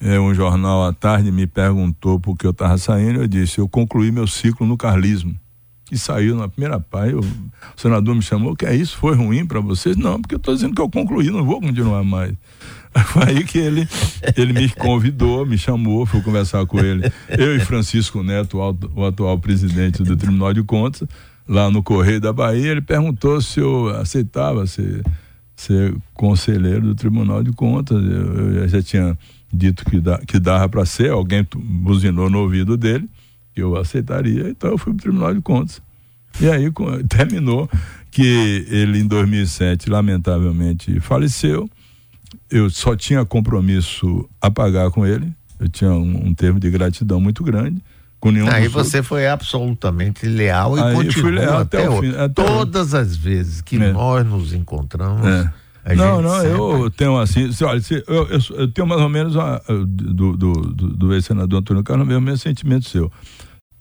[0.00, 3.68] é, um jornal à tarde me perguntou por que eu estava saindo, eu disse, eu
[3.68, 5.34] concluí meu ciclo no carlismo.
[5.92, 7.24] E saiu na primeira página, o
[7.76, 8.96] senador me chamou, que é isso?
[8.96, 9.94] Foi ruim para vocês?
[9.94, 12.32] Não, porque eu estou dizendo que eu concluí, não vou continuar mais.
[13.06, 13.88] Foi aí que ele,
[14.36, 17.10] ele me convidou, me chamou, fui conversar com ele.
[17.28, 21.08] Eu e Francisco Neto, o, atual presidente do Tribunal de Contas,
[21.48, 25.02] lá no Correio da Bahia, ele perguntou se eu aceitava ser,
[25.56, 28.02] ser conselheiro do Tribunal de Contas.
[28.02, 29.16] Eu, eu já tinha
[29.52, 33.21] dito que, dá, que dava para ser, alguém buzinou no ouvido dele, que
[33.56, 35.82] eu aceitaria, então eu fui para o Tribunal de Contas.
[36.40, 36.70] E aí
[37.08, 37.68] terminou
[38.10, 41.68] que ele em 2007 lamentavelmente faleceu.
[42.50, 45.32] Eu só tinha compromisso a pagar com ele.
[45.58, 47.82] Eu tinha um, um termo de gratidão muito grande.
[48.20, 49.08] Com nenhum aí você outros.
[49.08, 52.10] foi absolutamente leal e aí continua leal até, até o fim.
[52.10, 53.92] Até Todas as vezes que é.
[53.92, 55.50] nós nos encontramos, é
[55.84, 59.60] a não, não, eu tenho assim, olha, eu, eu, eu, tenho mais ou menos a,
[59.68, 63.10] do, do, do, do ex-senador Antônio Carlos, o mesmo sentimento seu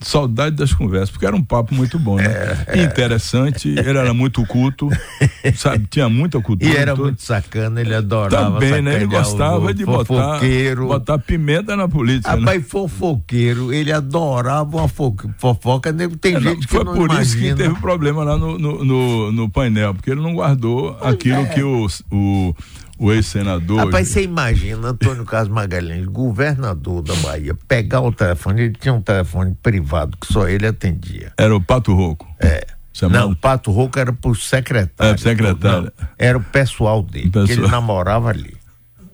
[0.01, 2.25] saudade das conversas, porque era um papo muito bom, né?
[2.67, 2.83] É, é.
[2.83, 4.89] Interessante, ele era muito culto,
[5.55, 5.87] sabe?
[5.89, 6.71] Tinha muita cultura.
[6.71, 8.95] E era muito sacana, ele adorava Também, né?
[8.95, 10.39] Ele gostava de botar,
[10.87, 12.31] botar pimenta na política.
[12.31, 12.65] Rapaz, né?
[12.67, 17.21] fofoqueiro, ele adorava uma fofoca, tem é, gente que foi não por imagina.
[17.21, 21.13] isso que teve problema lá no, no, no, no painel, porque ele não guardou pois
[21.13, 21.45] aquilo é.
[21.45, 22.55] que o, o
[23.01, 23.85] o ex-senador.
[23.85, 29.01] Rapaz, você imagina Antônio Carlos Magalhães, governador da Bahia, pegar o telefone, ele tinha um
[29.01, 31.33] telefone privado que só ele atendia.
[31.35, 32.27] Era o Pato Rouco.
[32.39, 32.63] É.
[32.93, 33.19] Chamado...
[33.19, 35.15] Não, o Pato Rouco era pro secretário.
[35.15, 35.91] É, secretário.
[35.97, 37.47] Não, era o pessoal dele, o pessoal.
[37.47, 38.55] que ele namorava ali.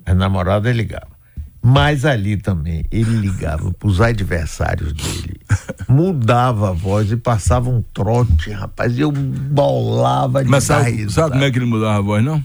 [0.05, 1.07] A namorada ele ligava.
[1.61, 5.39] Mas ali também, ele ligava para os adversários dele,
[5.87, 8.97] mudava a voz e passava um trote, rapaz.
[8.97, 12.43] Eu bolava de Mas sabe, sabe como é que ele mudava a voz, não?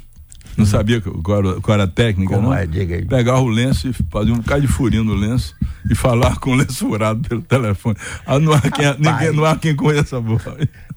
[0.56, 2.54] Não sabia qual era, qual era a técnica, Como não?
[2.54, 2.66] É?
[2.66, 3.04] Diga aí.
[3.04, 5.54] Pegar o lenço e fazer um bocado de furinho no lenço
[5.88, 7.96] e falar com o lenço furado pelo telefone.
[8.26, 10.42] Ah, não, há quem, ninguém, não há quem conheça a voz.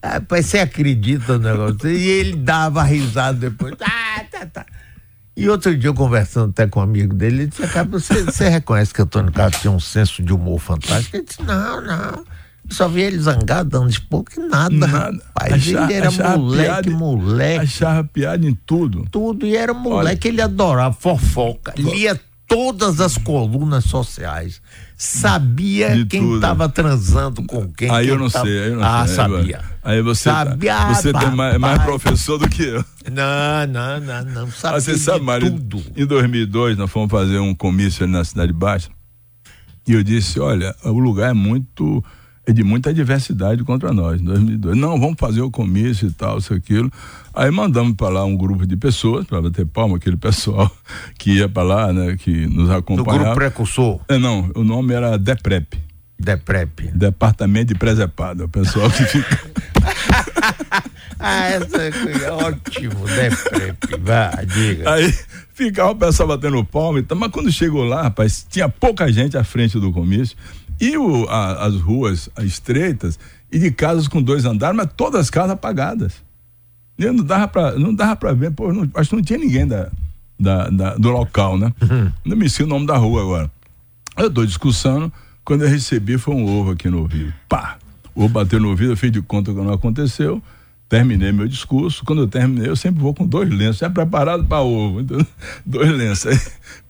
[0.04, 1.89] Rapaz, você acredita no negócio?
[1.89, 3.74] E ele dava risada depois.
[3.82, 4.65] Ah, tá, tá.
[5.38, 8.94] E outro dia, eu conversando até com um amigo dele, ele disse: você, você reconhece
[8.94, 11.18] que Antônio Carlos tinha um senso de humor fantástico?
[11.18, 12.26] Ele disse: Não, não.
[12.69, 14.75] Só vi ele zangado, dando de pouco e nada.
[14.75, 15.23] Nada.
[15.36, 17.63] Rapaz, ele era moleque, piada, moleque.
[17.63, 19.06] Achava piada em tudo.
[19.12, 19.45] Tudo.
[19.45, 21.73] E era moleque, Olha, ele adorava fofoca.
[21.78, 24.62] Lia todas as colunas sociais.
[24.97, 27.89] Sabia De quem estava transando com quem.
[27.89, 28.45] Aí quem eu não tava...
[28.45, 29.15] sei, aí eu não ah, sei.
[29.15, 29.62] sabia.
[29.84, 32.86] Aí você, tá- sabia, você tem mais, mais professor do que eu.
[33.12, 34.51] Não, não, não, não.
[34.51, 35.84] Sabia Ah, você sabe, Mário, tudo.
[35.95, 38.89] em 2002 nós fomos fazer um comício ali na Cidade Baixa
[39.88, 42.04] e eu disse, olha, o lugar é muito,
[42.53, 44.77] de muita diversidade contra nós, em 2002.
[44.77, 46.91] Não, vamos fazer o comício e tal, isso, aquilo.
[47.34, 50.69] Aí mandamos para lá um grupo de pessoas, para bater palma, aquele pessoal
[51.17, 53.23] que ia para lá, né, que nos Do acompanhava.
[53.23, 55.77] grupo precursor, É, não, o nome era DEPREP,
[56.19, 56.91] DEPREP.
[56.93, 59.39] Departamento de Presepada, o pessoal que fica...
[61.17, 63.97] Ah, essa é ótimo, DEPREP.
[64.01, 64.93] Vai, diga.
[64.93, 65.13] Aí
[65.53, 69.38] ficava o pessoal batendo palma e tal, mas quando chegou lá, rapaz, tinha pouca gente
[69.38, 70.36] à frente do comício
[70.79, 73.19] e o, a- as ruas estreitas
[73.51, 76.13] e de casas com dois andares, mas todas as casas apagadas.
[76.97, 79.67] E não dava pra, não dava pra ver, pô, não- acho que não tinha ninguém
[79.67, 79.89] da,
[80.39, 81.73] da- da- do local, né?
[82.23, 83.51] Não me esqueci o nome da rua agora.
[84.17, 85.11] Eu tô discussando,
[85.43, 87.33] quando eu recebi foi um ovo aqui no ouvido.
[87.49, 87.77] Pá!
[88.13, 90.41] O ovo bateu no ouvido, eu fiz de conta que não aconteceu.
[90.88, 92.04] Terminei meu discurso.
[92.06, 95.02] Quando eu terminei, eu sempre vou com dois lenços, já preparado para ovo.
[95.02, 95.17] Então,
[95.65, 96.28] dois lenços.
[96.28, 96.39] Aí,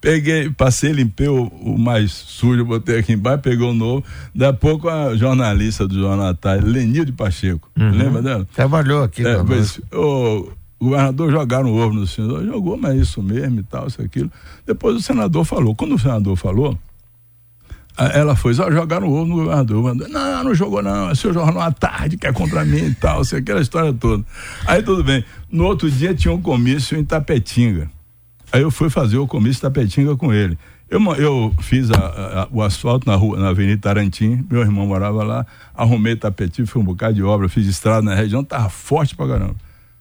[0.01, 4.03] peguei, passei, limpei o, o mais sujo, botei aqui embaixo, pegou o novo.
[4.33, 8.47] Da pouco a jornalista do Jornal à Tarde, Lenilde Pacheco, lembra dela?
[8.53, 13.61] Trabalhou aqui É, pois, o governador jogaram ovo no senador, jogou, mas é isso mesmo
[13.61, 14.31] e tal, isso, aquilo.
[14.65, 15.73] Depois o senador falou.
[15.73, 16.77] Quando o senador falou,
[17.97, 19.77] ela foi, ó, jogaram o ovo no governador.
[19.81, 22.93] Governador, não, não jogou não, é seu jornal à tarde, que é contra mim e
[22.95, 24.23] tal, assim, aquela história toda.
[24.65, 25.23] Aí tudo bem.
[25.51, 27.89] No outro dia tinha um comício em Tapetinga.
[28.51, 30.57] Aí eu fui fazer o comício em Tapetinga com ele.
[30.89, 35.23] Eu, eu fiz a- a- o asfalto na, rua, na Avenida Tarantim, meu irmão morava
[35.23, 39.27] lá, arrumei tapetinho, fiz um bocado de obra, fiz estrada na região, tava forte pra
[39.27, 39.55] caramba.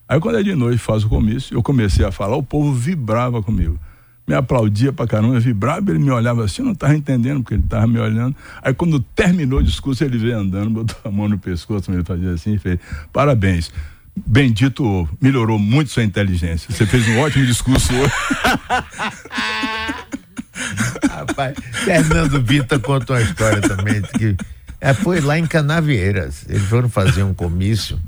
[0.06, 3.42] Aí quando é de noite faz o comício, eu comecei a falar, o povo vibrava
[3.42, 3.78] comigo.
[4.26, 7.64] Me aplaudia pra caramba, vibrava, ele me olhava assim, eu não tava entendendo, porque ele
[7.68, 8.34] tava me olhando.
[8.62, 12.32] Aí quando terminou o discurso, ele veio andando, botou a mão no pescoço, ele fazia
[12.32, 12.78] assim e fez,
[13.12, 13.70] parabéns.
[14.16, 16.72] Bendito ovo, melhorou muito sua inteligência.
[16.72, 18.12] Você fez um ótimo discurso hoje.
[21.10, 24.36] Rapaz, Fernando Vita contou uma história também que
[24.80, 26.46] é, foi lá em Canavieiras.
[26.48, 28.00] Eles foram fazer um comício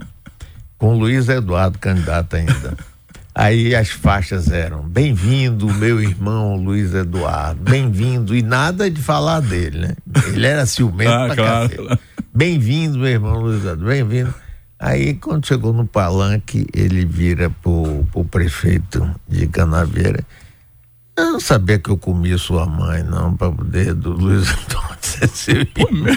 [0.79, 2.77] com o Luiz Eduardo, candidato ainda.
[3.37, 9.79] Aí as faixas eram: bem-vindo, meu irmão Luiz Eduardo, bem-vindo, e nada de falar dele,
[9.79, 9.97] né?
[10.29, 12.01] Ele era ciumento Ah, pra claro, cacete.
[12.35, 14.35] Bem-vindo, meu irmão Luiz Eduardo, bem-vindo.
[14.79, 20.25] Aí, quando chegou no palanque, ele vira pro, pro prefeito de Canavieira.
[21.15, 25.29] Eu não sabia que eu comia sua mãe, não, para poder do Luiz Eduardo ser
[25.29, 26.17] seu irmão.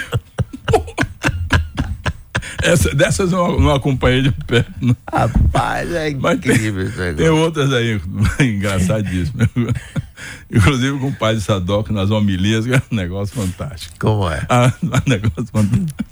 [2.62, 4.72] Essa, dessas eu não, não acompanhei de perto.
[4.82, 4.96] não.
[5.12, 7.36] Rapaz, é Mas tem, incrível esse tem negócio.
[7.36, 8.00] outras aí,
[8.42, 9.48] engraçadíssimas.
[10.52, 13.96] Inclusive com o pai de Sadoc nas homilias, que é um negócio fantástico.
[14.00, 14.46] Como é?
[14.50, 16.04] Ah, um negócio fantástico.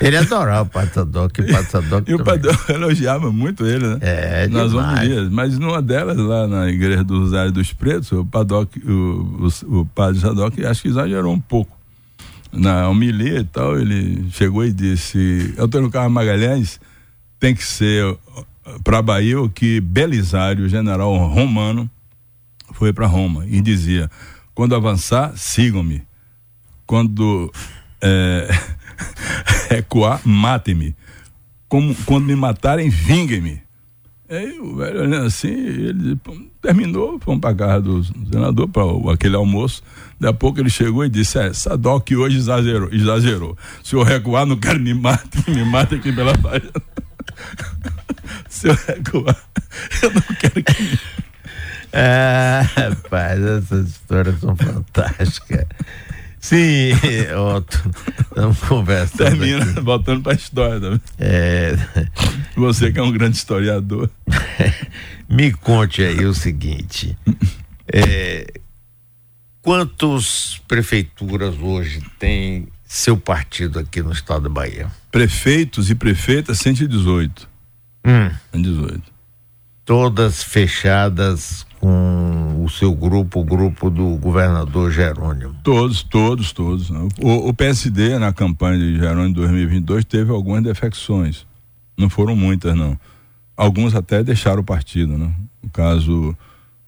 [0.00, 3.98] Ele adorava o Patadok, o Patadok E o elogiava muito ele, né?
[4.00, 4.98] É, Nas demais.
[5.00, 5.30] homilias.
[5.30, 9.86] Mas numa delas, lá na igreja do Rosário dos Pretos, o, Padoc, o, o, o
[9.86, 11.77] padre Sadoc acho que exagerou um pouco.
[12.50, 16.80] Na homilia e tal, ele chegou e disse: Antônio Carlos Magalhães
[17.38, 18.16] tem que ser
[18.82, 21.90] para Bahia o que Belisário, o general romano,
[22.72, 24.10] foi para Roma e dizia:
[24.54, 26.02] quando avançar, sigam-me.
[26.86, 27.52] Quando
[28.00, 28.48] é,
[29.70, 30.96] recuar, matem-me.
[31.68, 33.62] Quando me matarem, vinguem-me.
[34.30, 36.20] Aí o velho olhando assim, ele
[36.60, 38.82] terminou, fomos para casa do senador, para
[39.14, 39.82] aquele almoço.
[40.20, 43.56] Daqui a pouco ele chegou e disse: É, Sadoc hoje exagerou, exagerou.
[43.82, 46.72] Se eu recuar, não quero me mate, me mate aqui pela página.
[48.48, 49.36] Se eu recuar,
[50.02, 50.98] eu não quero que me
[51.92, 55.64] Ah, rapaz, essas histórias são fantásticas.
[56.40, 56.92] Sim,
[57.56, 57.90] Otto,
[58.22, 59.16] estamos conversando.
[59.38, 59.80] termina aqui.
[59.80, 60.78] voltando para a história.
[60.78, 61.00] Vendo?
[61.18, 61.76] É,
[62.56, 64.08] Você que é um grande historiador.
[65.28, 67.16] me conte aí o seguinte:
[67.92, 68.46] é,
[69.62, 74.90] quantas prefeituras hoje tem seu partido aqui no estado da Bahia?
[75.10, 77.48] Prefeitos e prefeitas, 118.
[78.04, 79.02] Hum, 118.
[79.84, 85.54] todas fechadas com o seu grupo, o grupo do governador Jerônimo.
[85.62, 86.90] Todos, todos, todos.
[86.90, 87.08] né?
[87.20, 91.46] O, o PSD, na campanha de Jerônimo 2022, teve algumas defecções.
[91.96, 92.98] Não foram muitas, não.
[93.56, 95.32] Alguns até deixaram o partido, né?
[95.62, 96.36] O caso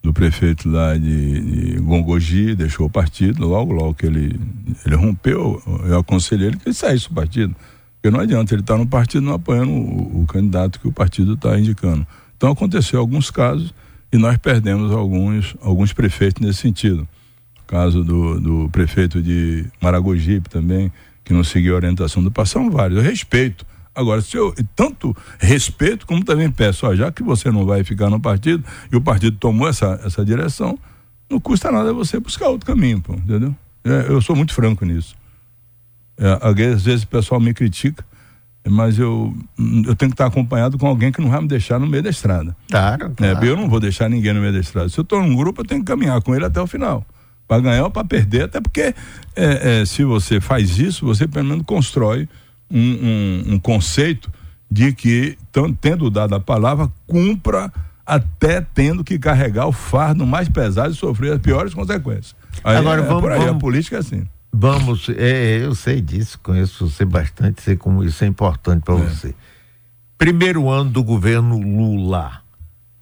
[0.03, 4.41] do prefeito lá de, de Gongogi deixou o partido, logo, logo que ele,
[4.87, 7.55] ele rompeu, eu aconselhei ele que ele saísse do partido.
[8.01, 11.35] Porque não adianta ele estar no partido não apoiando o, o candidato que o partido
[11.35, 12.07] está indicando.
[12.37, 13.75] Então aconteceu alguns casos
[14.13, 17.07] e nós perdemos alguns, alguns prefeitos nesse sentido.
[17.63, 20.91] O caso do, do prefeito de Maragogipe também,
[21.25, 22.99] que não seguiu a orientação do passado, são vários.
[22.99, 23.65] Eu respeito.
[23.95, 28.09] Agora, se eu tanto respeito, como também peço, ó, já que você não vai ficar
[28.09, 30.79] no partido, e o partido tomou essa, essa direção,
[31.29, 33.55] não custa nada você buscar outro caminho, pô, entendeu?
[33.85, 35.15] É, eu sou muito franco nisso.
[36.19, 38.05] É, às vezes o pessoal me critica,
[38.69, 41.87] mas eu, eu tenho que estar acompanhado com alguém que não vai me deixar no
[41.87, 42.55] meio da estrada.
[42.71, 43.47] Claro, é, claro.
[43.47, 44.89] É, eu não vou deixar ninguém no meio da estrada.
[44.89, 47.05] Se eu estou num grupo, eu tenho que caminhar com ele até o final.
[47.49, 48.95] Para ganhar ou para perder, até porque
[49.35, 52.29] é, é, se você faz isso, você pelo menos constrói
[52.71, 54.31] um, um, um conceito
[54.71, 55.37] de que,
[55.81, 57.73] tendo dado a palavra, cumpra
[58.07, 62.37] até tendo que carregar o fardo mais pesado e sofrer as piores consequências.
[62.63, 64.25] Aí, Agora é, vamos, por aí, vamos, a política é assim.
[64.53, 68.99] Vamos, é, eu sei disso, conheço você bastante, sei como isso é importante para é.
[68.99, 69.35] você.
[70.19, 72.43] Primeiro ano do governo Lula.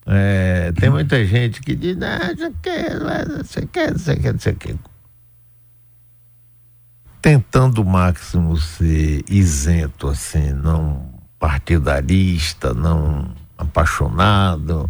[0.06, 4.76] É, tem muita gente que diz, não, você quer, você quer, você quer, você quer.
[7.20, 14.88] Tentando o máximo ser isento, assim, não partidarista, não apaixonado,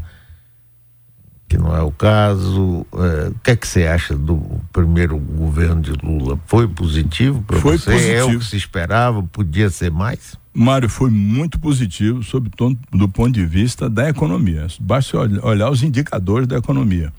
[1.49, 2.87] que não é o caso.
[2.93, 4.39] É, o que é que você acha do
[4.73, 6.39] primeiro governo de Lula?
[6.47, 7.93] Foi positivo para você?
[7.93, 8.13] Positivo.
[8.13, 9.23] É o que se esperava?
[9.23, 10.37] Podia ser mais?
[10.53, 12.51] Mário, foi muito positivo sob
[12.93, 14.67] do ponto de vista da economia.
[14.81, 17.13] Basta olhar os indicadores da economia.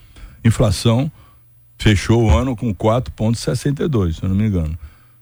[0.44, 1.12] Inflação
[1.78, 4.78] fechou o ano com 4,62, se eu não me engano.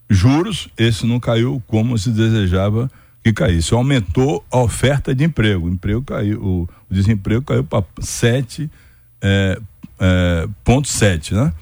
[0.09, 2.89] Juros, esse não caiu como se desejava
[3.23, 3.73] que caísse.
[3.73, 5.67] Aumentou a oferta de emprego.
[5.67, 8.69] O emprego caiu, o, desemprego caiu para 7,7,
[9.21, 9.59] é,
[9.99, 11.53] é, ponto sete, né?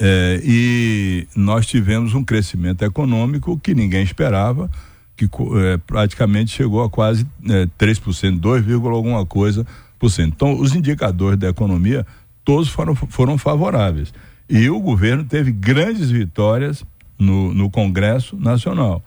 [0.00, 4.70] É, e nós tivemos um crescimento econômico que ninguém esperava,
[5.16, 9.66] que é, praticamente chegou a quase é, 3%, 2, alguma coisa
[9.98, 10.34] por cento.
[10.34, 12.06] Então, os indicadores da economia
[12.44, 14.14] todos foram, foram favoráveis.
[14.48, 16.84] E o governo teve grandes vitórias
[17.18, 19.02] no, no Congresso Nacional.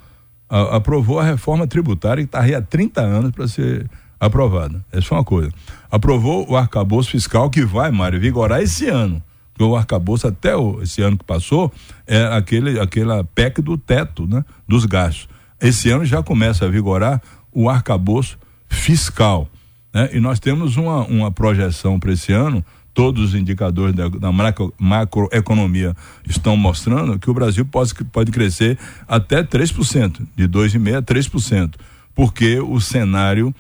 [0.50, 3.90] A, aprovou a reforma tributária que está aí há 30 anos para ser
[4.22, 4.86] aprovada.
[4.92, 5.52] Essa foi uma coisa.
[5.90, 9.22] Aprovou o arcabouço fiscal que vai, Mário, vigorar esse ano.
[9.52, 11.74] Porque o arcabouço até o, esse ano que passou
[12.06, 14.46] é aquele, aquela PEC do teto, né?
[14.68, 15.28] Dos gastos.
[15.60, 17.20] Esse ano já começa a vigorar
[17.52, 18.38] o arcabouço
[18.70, 19.50] fiscal.
[19.92, 20.12] Né?
[20.14, 24.74] E nós temos uma, uma projeção para esse ano todos os indicadores da, da macro,
[24.78, 25.96] macroeconomia
[26.28, 31.74] estão mostrando que o Brasil pode, pode crescer até 3%, de 2,5% a 3%,
[32.14, 33.56] porque o cenário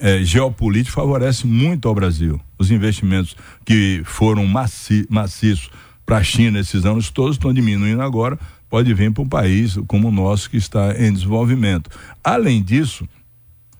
[0.00, 2.40] eh, geopolítico favorece muito ao Brasil.
[2.58, 5.70] Os investimentos que foram maci, maciços
[6.04, 10.08] para a China esses anos todos estão diminuindo agora, pode vir para um país como
[10.08, 11.90] o nosso que está em desenvolvimento.
[12.24, 13.08] Além disso,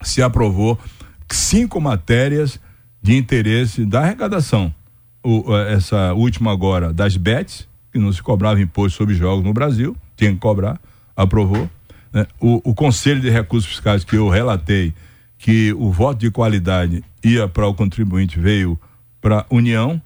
[0.01, 0.79] se aprovou
[1.29, 2.59] cinco matérias
[3.01, 4.73] de interesse da arrecadação
[5.23, 9.95] o, essa última agora das bets, que não se cobrava imposto sobre jogos no Brasil,
[10.15, 10.79] tinha que cobrar,
[11.15, 11.69] aprovou.
[12.11, 12.25] Né?
[12.39, 14.93] O, o Conselho de Recursos Fiscais que eu relatei
[15.41, 18.79] que o voto de qualidade ia para o contribuinte veio
[19.19, 19.99] para a União.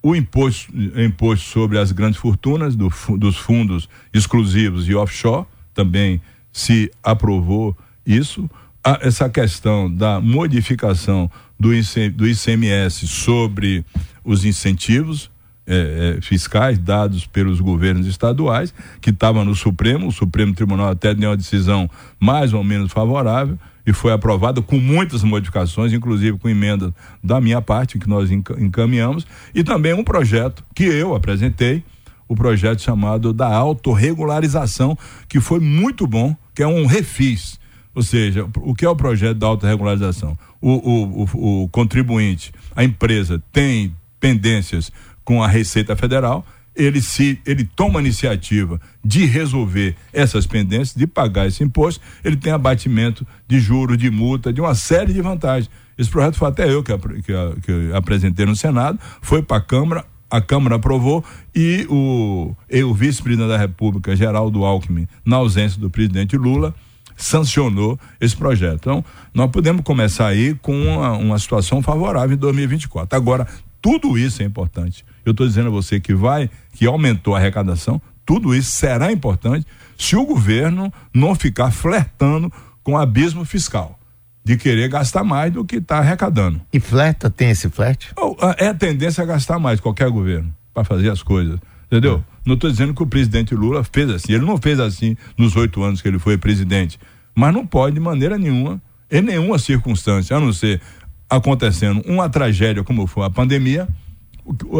[0.00, 5.44] O imposto, imposto sobre as grandes fortunas do, dos fundos exclusivos e offshore
[5.74, 6.20] também
[6.52, 8.48] se aprovou isso.
[8.82, 11.70] A, essa questão da modificação do,
[12.14, 13.84] do ICMS sobre
[14.24, 15.28] os incentivos
[15.66, 21.12] é, é, fiscais dados pelos governos estaduais, que estava no Supremo, o Supremo Tribunal até
[21.12, 26.48] deu uma decisão mais ou menos favorável e foi aprovada com muitas modificações, inclusive com
[26.48, 31.84] emenda da minha parte, que nós encaminhamos, e também um projeto que eu apresentei,
[32.28, 37.60] o projeto chamado da autorregularização, que foi muito bom, que é um refis.
[37.94, 40.36] Ou seja, o que é o projeto da autorregularização?
[40.60, 44.90] O, o, o, o contribuinte, a empresa tem pendências
[45.24, 46.44] com a Receita Federal,
[46.76, 52.36] ele se ele toma a iniciativa de resolver essas pendências, de pagar esse imposto, ele
[52.36, 55.70] tem abatimento de juros, de multa, de uma série de vantagens.
[55.96, 60.04] Esse projeto foi até eu que, que, que apresentei no Senado, foi para a Câmara,
[60.30, 66.36] a Câmara aprovou e o, o vice-presidente da República, Geraldo Alckmin, na ausência do presidente
[66.36, 66.74] Lula,
[67.16, 68.76] sancionou esse projeto.
[68.76, 73.16] Então, nós podemos começar aí com uma, uma situação favorável em 2024.
[73.16, 73.46] Agora,
[73.86, 75.04] tudo isso é importante.
[75.24, 79.64] Eu estou dizendo a você que vai, que aumentou a arrecadação, tudo isso será importante
[79.96, 83.96] se o governo não ficar flertando com o abismo fiscal
[84.44, 86.60] de querer gastar mais do que está arrecadando.
[86.72, 88.12] E flerta, tem esse flerte?
[88.58, 91.60] É a tendência a gastar mais, qualquer governo, para fazer as coisas.
[91.86, 92.24] Entendeu?
[92.28, 92.36] É.
[92.44, 94.32] Não estou dizendo que o presidente Lula fez assim.
[94.32, 96.98] Ele não fez assim nos oito anos que ele foi presidente.
[97.36, 100.80] Mas não pode, de maneira nenhuma, em nenhuma circunstância, a não ser
[101.28, 103.88] acontecendo uma tragédia como foi a pandemia,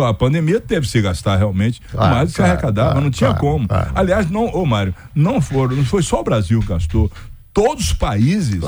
[0.08, 3.66] a pandemia teve que se gastar realmente claro, que claro, arrecadava, claro, não tinha como.
[3.94, 7.10] Aliás, não, ô Mário, não foram, não foi só o Brasil que gastou.
[7.52, 8.60] Todos os países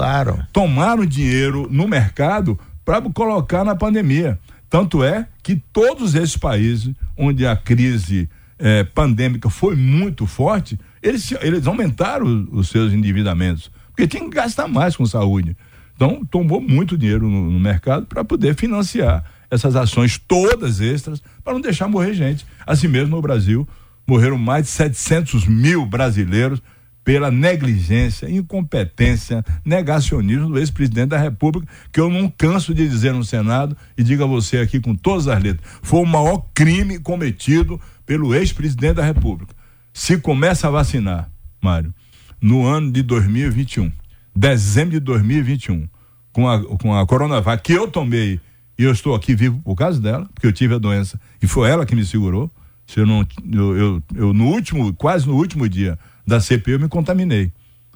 [0.52, 4.38] tomaram dinheiro no mercado para colocar na pandemia.
[4.68, 11.32] Tanto é que todos esses países onde a crise eh, pandêmica foi muito forte, eles,
[11.40, 15.56] eles aumentaram os, os seus endividamentos, porque tinha que gastar mais com saúde.
[15.98, 21.52] Então, tomou muito dinheiro no, no mercado para poder financiar essas ações todas extras, para
[21.52, 22.46] não deixar morrer gente.
[22.64, 23.66] Assim mesmo no Brasil,
[24.06, 26.62] morreram mais de 700 mil brasileiros
[27.02, 33.24] pela negligência, incompetência, negacionismo do ex-presidente da República, que eu não canso de dizer no
[33.24, 37.80] Senado e diga a você aqui com todas as letras, foi o maior crime cometido
[38.06, 39.52] pelo ex-presidente da República.
[39.92, 41.28] Se começa a vacinar,
[41.60, 41.92] Mário,
[42.40, 43.90] no ano de 2021,
[44.38, 45.88] dezembro de 2021,
[46.32, 48.40] com a, com a Coronavac, que eu tomei
[48.78, 51.68] e eu estou aqui vivo por causa dela, porque eu tive a doença e foi
[51.68, 52.48] ela que me segurou.
[52.86, 56.80] Se eu não, eu, eu, eu no último, quase no último dia da CPI, eu
[56.80, 57.52] me contaminei.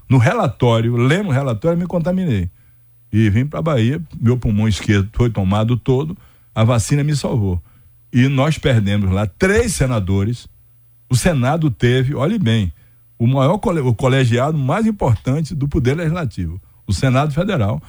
[0.08, 2.50] No relatório, lendo o relatório, eu me contaminei.
[3.12, 6.18] E vim para a Bahia, meu pulmão esquerdo foi tomado todo,
[6.52, 7.62] a vacina me salvou.
[8.12, 10.48] E nós perdemos lá três senadores.
[11.08, 12.72] O Senado teve, olhe bem,
[13.22, 17.80] o maior o colegiado mais importante do Poder Legislativo, o Senado Federal,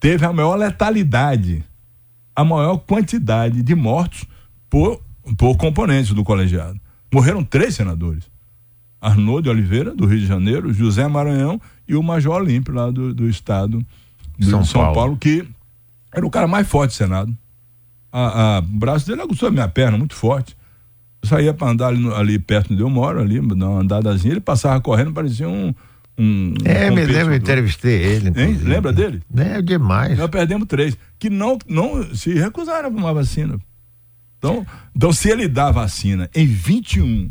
[0.00, 1.62] teve a maior letalidade,
[2.34, 4.24] a maior quantidade de mortos
[4.70, 5.02] por,
[5.36, 6.80] por componentes do colegiado.
[7.12, 8.24] Morreram três senadores.
[8.98, 13.12] Arnaud de Oliveira, do Rio de Janeiro, José Maranhão e o Major Olímpio, lá do,
[13.12, 13.84] do estado
[14.38, 14.94] de São, São Paulo.
[14.94, 15.16] Paulo.
[15.18, 15.46] que
[16.10, 17.36] era o cara mais forte do Senado.
[18.10, 20.56] A, a, o braço dele aguçou a minha perna, muito forte.
[21.22, 24.80] Saía para andar ali, ali, perto onde eu moro, ali, dar uma andadazinha, ele passava
[24.80, 25.74] correndo, parecia um.
[26.18, 28.30] um é, um me lembro, eu entrevistei ele.
[28.62, 29.22] Lembra dele?
[29.36, 30.18] É demais.
[30.18, 33.58] Nós perdemos três, que não, não se recusaram a tomar vacina.
[34.38, 34.66] Então,
[34.96, 37.30] então, se ele dá vacina em 21,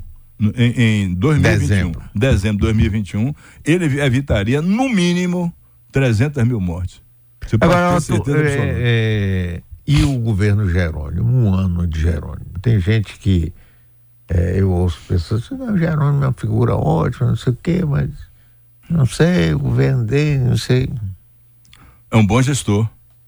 [0.56, 2.02] em, em 2021, dezembro.
[2.14, 3.34] dezembro de 2021,
[3.66, 5.52] ele evitaria, no mínimo,
[5.92, 7.02] 300 mil mortes.
[7.46, 12.52] Você pode Agora, ter certeza é, é, e o governo Jerônimo, um ano de Jerônimo?
[12.62, 13.52] Tem gente que
[14.30, 17.84] é, eu ouço pessoas dizendo, não, Jerônimo é uma figura ótima, não sei o quê,
[17.84, 18.10] mas
[18.90, 20.90] não sei, o governo dele, não sei.
[22.12, 22.88] É um bom gestor.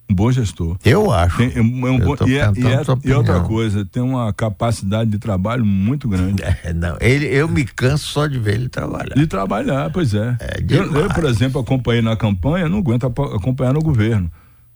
[0.10, 0.78] Um bom gestor.
[0.84, 1.38] Eu acho.
[1.38, 4.34] Tem, é um, é um bom, e, é, e, é, e, outra coisa, tem uma
[4.34, 6.44] capacidade de trabalho muito grande.
[6.64, 9.16] É, não, ele, eu me canso só de ver ele trabalhar.
[9.16, 10.38] De trabalhar, pois é.
[10.40, 14.30] é eu, eu, por exemplo, acompanhei na campanha, não aguento acompanhar no governo.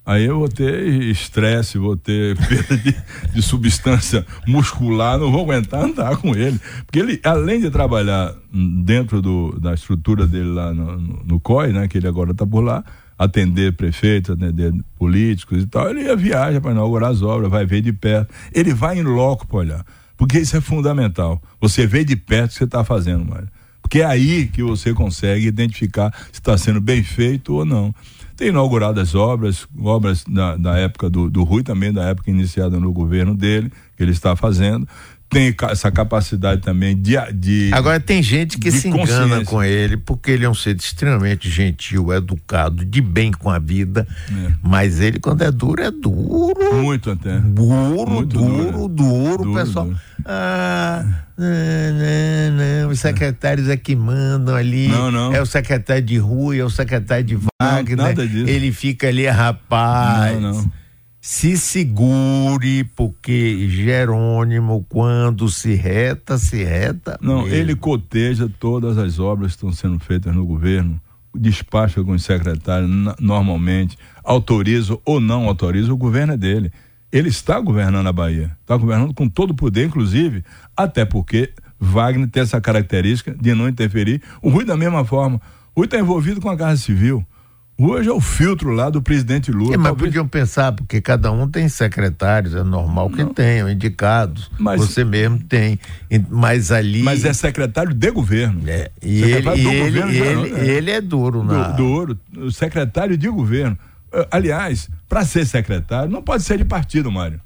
[0.06, 2.96] Aí eu vou ter estresse, vou ter perda de,
[3.34, 6.60] de, substância muscular, não vou aguentar andar com ele.
[6.86, 8.36] Porque ele, além de trabalhar
[8.84, 12.46] dentro do, da estrutura dele lá no, no, no COI, né, que ele agora está
[12.46, 12.84] por lá,
[13.18, 17.92] atender prefeitos, atender políticos e tal, ele viaja para inaugurar as obras, vai ver de
[17.92, 18.32] perto.
[18.54, 19.86] Ele vai em loco para olhar.
[20.18, 21.42] Porque isso é fundamental.
[21.60, 23.50] Você vê de perto o que você está fazendo, Mário.
[23.82, 27.94] Porque é aí que você consegue identificar se está sendo bem feito ou não.
[28.36, 32.80] Tem inaugurado as obras, obras da, da época do, do Rui, também da época iniciada
[32.80, 34.88] no governo dele, que ele está fazendo
[35.30, 37.16] tem essa capacidade também de.
[37.34, 41.50] de Agora, tem gente que se engana com ele, porque ele é um ser extremamente
[41.50, 44.08] gentil, educado, de bem com a vida.
[44.30, 44.52] É.
[44.62, 46.76] Mas ele, quando é duro, é duro.
[46.84, 47.40] Muito até.
[47.40, 49.86] Duro, Muito duro, duro, duro, duro pessoal.
[49.86, 50.00] Duro.
[50.26, 51.06] Ah,
[51.38, 54.88] não, não, não, os secretários é que mandam ali.
[54.88, 55.34] Não, não.
[55.34, 57.98] É o secretário de Rui, é o secretário de Wagner.
[57.98, 58.50] Não, nada disso.
[58.50, 60.40] Ele fica ali, rapaz.
[60.40, 60.85] Não, não
[61.28, 67.18] se segure, porque Jerônimo, quando se reta, se reta.
[67.20, 67.56] Não, mesmo.
[67.56, 71.02] ele coteja todas as obras que estão sendo feitas no governo,
[71.34, 76.72] despacha com os secretários normalmente, autoriza ou não autoriza, o governo é dele.
[77.12, 80.44] Ele está governando a Bahia, está governando com todo o poder, inclusive,
[80.78, 84.22] até porque Wagner tem essa característica de não interferir.
[84.44, 85.42] O Rui, da mesma forma,
[85.74, 87.26] o Rui está envolvido com a Guerra Civil.
[87.78, 89.74] Hoje é o filtro lá do presidente Lula.
[89.74, 90.08] É, mas talvez...
[90.08, 93.34] podiam pensar, porque cada um tem secretários, é normal que Não.
[93.34, 94.50] tenham, indicados.
[94.58, 95.78] Mas, Você mesmo tem.
[96.30, 97.04] Mas ali.
[97.04, 98.62] Mas é secretário de governo.
[98.66, 100.68] É, e ele, e ele, governo, ele, não, é.
[100.68, 101.72] ele, é duro, na...
[101.72, 102.18] Duro,
[102.54, 103.78] secretário de governo.
[104.14, 107.42] Eh, aliás, para ser secretário, não pode ser de partido, Mário.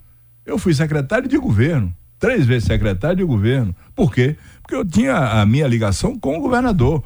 [0.45, 3.75] Eu fui secretário de governo, três vezes secretário de governo.
[3.95, 4.35] Por quê?
[4.61, 7.03] Porque eu tinha a minha ligação com o governador.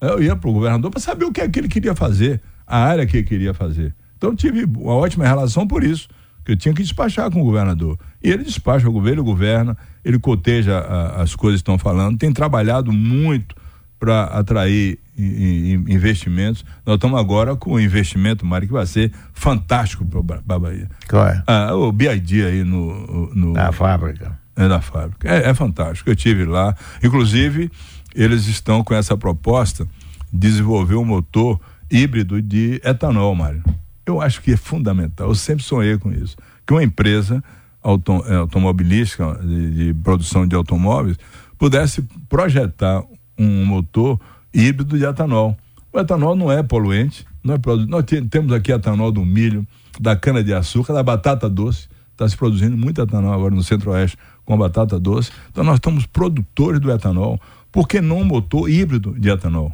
[0.00, 2.78] Eu ia para o governador para saber o que é que ele queria fazer a
[2.78, 3.94] área que ele queria fazer.
[4.16, 6.08] Então tive uma ótima relação por isso,
[6.44, 7.98] que eu tinha que despachar com o governador.
[8.22, 12.18] E ele despacha o governo, ele governa, ele coteja a, as coisas que estão falando,
[12.18, 13.54] tem trabalhado muito
[13.98, 16.64] para atrair investimentos.
[16.84, 20.88] Nós estamos agora com um investimento, Mário, que vai ser fantástico para a Bahia.
[21.08, 21.42] Qual é?
[21.46, 23.52] Ah, o BID aí no, no.
[23.52, 24.38] Na fábrica.
[24.56, 25.28] É da fábrica.
[25.28, 26.10] É, é fantástico.
[26.10, 26.76] Eu tive lá.
[27.02, 27.70] Inclusive,
[28.14, 29.86] eles estão com essa proposta
[30.32, 31.60] de desenvolver um motor
[31.90, 33.62] híbrido de etanol, Mário.
[34.06, 35.28] Eu acho que é fundamental.
[35.28, 36.36] Eu sempre sonhei com isso.
[36.66, 37.42] Que uma empresa
[37.84, 41.16] é, automobilística, de, de produção de automóveis,
[41.58, 43.02] pudesse projetar
[43.38, 44.20] um motor
[44.52, 45.56] híbrido de etanol.
[45.92, 49.66] O etanol não é poluente, não é nós temos aqui etanol do milho,
[50.00, 51.88] da cana-de-açúcar, da batata doce.
[52.12, 55.30] Está se produzindo muito etanol agora no centro-oeste com a batata doce.
[55.50, 57.40] Então nós estamos produtores do etanol.
[57.70, 59.72] Por que não um motor híbrido de etanol?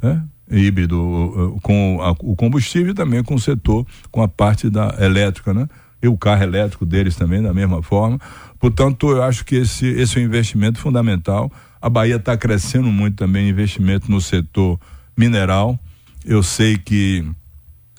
[0.00, 0.22] Né?
[0.50, 5.54] Híbrido com a, o combustível e também com o setor, com a parte da elétrica,
[5.54, 5.68] né?
[6.02, 8.18] E o carro elétrico deles também, da mesma forma.
[8.58, 13.16] Portanto, eu acho que esse, esse é um investimento fundamental a Bahia está crescendo muito
[13.16, 14.78] também investimento no setor
[15.16, 15.78] mineral.
[16.24, 17.26] Eu sei que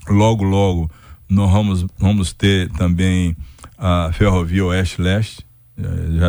[0.08, 0.92] logo, logo
[1.28, 3.36] nós vamos, vamos ter também
[3.78, 5.44] a ferrovia Oeste-Leste.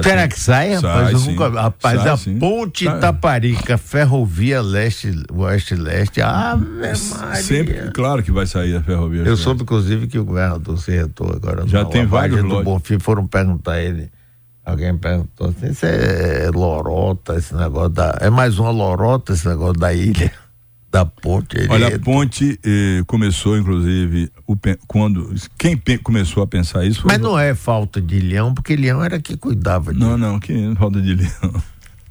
[0.02, 1.20] Será que sai, rapaz?
[1.20, 2.38] Sai, nunca, rapaz, sai, a sim.
[2.38, 2.98] ponte sai.
[2.98, 6.58] Itaparica, ferrovia leste, oeste-leste, ah,
[7.36, 9.22] Sempre, claro que vai sair a ferrovia.
[9.22, 11.66] Eu soube, inclusive, que o governador se retou agora.
[11.66, 14.10] Já tem vários do Bonfim, foram perguntar a ele
[14.64, 18.16] Alguém perguntou assim, isso é lorota, esse negócio da.
[18.20, 20.32] É mais uma lorota esse negócio da ilha,
[20.92, 21.56] da ponte.
[21.70, 24.54] Olha, a ponte eh, começou, inclusive, o,
[24.86, 25.34] quando.
[25.56, 29.34] Quem começou a pensar isso Mas não é falta de leão, porque leão era que
[29.38, 29.98] cuidava de.
[29.98, 31.62] Não, não, que falta de leão.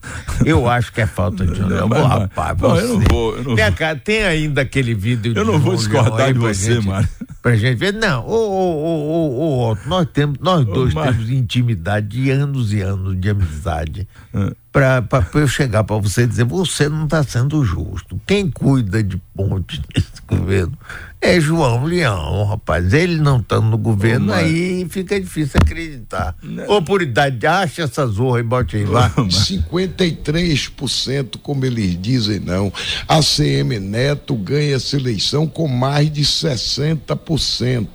[0.44, 1.88] Eu acho que é falta de leão.
[1.88, 2.84] Mas, rapaz, não, você.
[2.84, 3.38] Eu não vou.
[3.38, 3.96] Eu não tem, vou.
[4.04, 7.08] tem ainda aquele vídeo Eu não vou discordar de você, gente, Mário.
[7.40, 7.94] Pra gente ver.
[7.94, 13.20] Não, ô, ô, ô, ô, nós temos, nós dois temos intimidade de anos e anos
[13.20, 14.08] de amizade.
[14.34, 18.20] É para eu chegar para você dizer você não está sendo justo.
[18.26, 20.78] Quem cuida de ponte nesse governo
[21.20, 22.94] é João Leão, rapaz.
[22.94, 26.36] Ele não estando no governo, aí fica difícil acreditar.
[26.42, 26.70] Não.
[26.70, 29.10] Ô, por idade, acha essa zorra e bote aí lá.
[29.12, 32.72] 53%, como eles dizem, não.
[33.08, 37.88] A CM Neto ganha essa eleição com mais de 60%.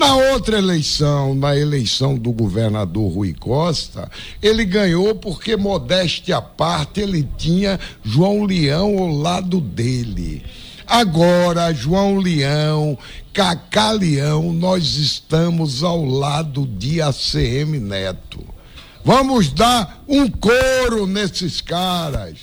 [0.00, 7.02] Na outra eleição, na eleição do governador Rui Costa, ele ganhou porque, modéstia à parte,
[7.02, 10.42] ele tinha João Leão ao lado dele.
[10.86, 12.96] Agora, João Leão,
[13.30, 18.42] Cacá Leão, nós estamos ao lado de ACM Neto.
[19.04, 22.38] Vamos dar um coro nesses caras.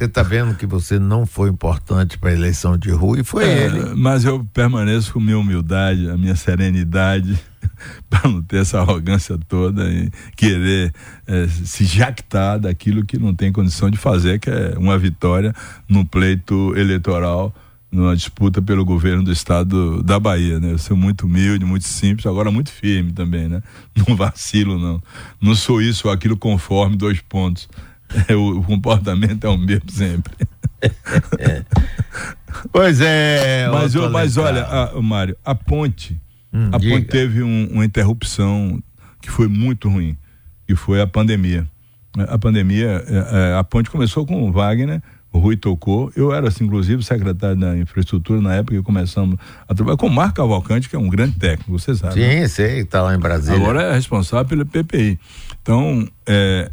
[0.00, 3.66] Você está vendo que você não foi importante para a eleição de Rui, foi é,
[3.66, 3.94] ele.
[3.94, 7.38] Mas eu permaneço com minha humildade, a minha serenidade,
[8.08, 10.90] para não ter essa arrogância toda e querer
[11.26, 15.54] é, se jactar daquilo que não tem condição de fazer, que é uma vitória
[15.86, 17.54] no pleito eleitoral
[17.92, 20.72] numa disputa pelo governo do estado da Bahia, né?
[20.72, 23.62] Eu sou muito humilde, muito simples, agora muito firme também, né?
[24.08, 25.02] Não vacilo, não.
[25.40, 27.68] Não sou isso ou aquilo conforme dois pontos.
[28.36, 30.32] O, comportamento é o mesmo sempre.
[32.72, 33.68] pois é.
[33.70, 36.20] Mas, eu, mas olha, a, Mário, a ponte,
[36.52, 36.94] hum, a diga.
[36.94, 38.82] ponte teve um, uma interrupção
[39.20, 40.16] que foi muito ruim,
[40.66, 41.66] que foi a pandemia.
[42.16, 45.00] A pandemia, é, é, a ponte começou com o Wagner,
[45.32, 46.10] o Rui tocou.
[46.16, 49.36] Eu era, assim, inclusive, secretário da infraestrutura na época que começamos
[49.68, 52.14] a trabalhar com o Marco Cavalcante, que é um grande técnico, você sabe.
[52.14, 52.48] Sim, né?
[52.48, 53.60] sei, está lá em Brasília.
[53.60, 55.20] Agora é responsável pelo PPI.
[55.62, 56.70] Então, é,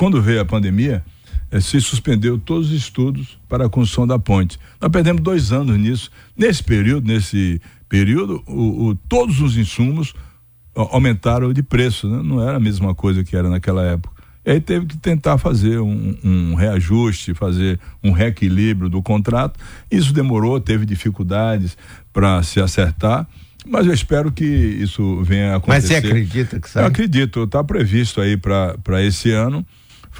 [0.00, 1.04] quando veio a pandemia,
[1.50, 4.58] eh, se suspendeu todos os estudos para a construção da ponte.
[4.80, 6.10] Nós perdemos dois anos nisso.
[6.34, 10.14] Nesse período, nesse período, o, o, todos os insumos
[10.74, 12.22] aumentaram de preço, né?
[12.24, 14.22] não era a mesma coisa que era naquela época.
[14.42, 19.60] E aí teve que tentar fazer um, um, reajuste, fazer um reequilíbrio do contrato.
[19.90, 21.76] Isso demorou, teve dificuldades
[22.10, 23.28] para se acertar,
[23.66, 25.92] mas eu espero que isso venha a acontecer.
[25.92, 26.84] Mas você acredita que sai?
[26.84, 29.62] Eu acredito, está previsto aí para esse ano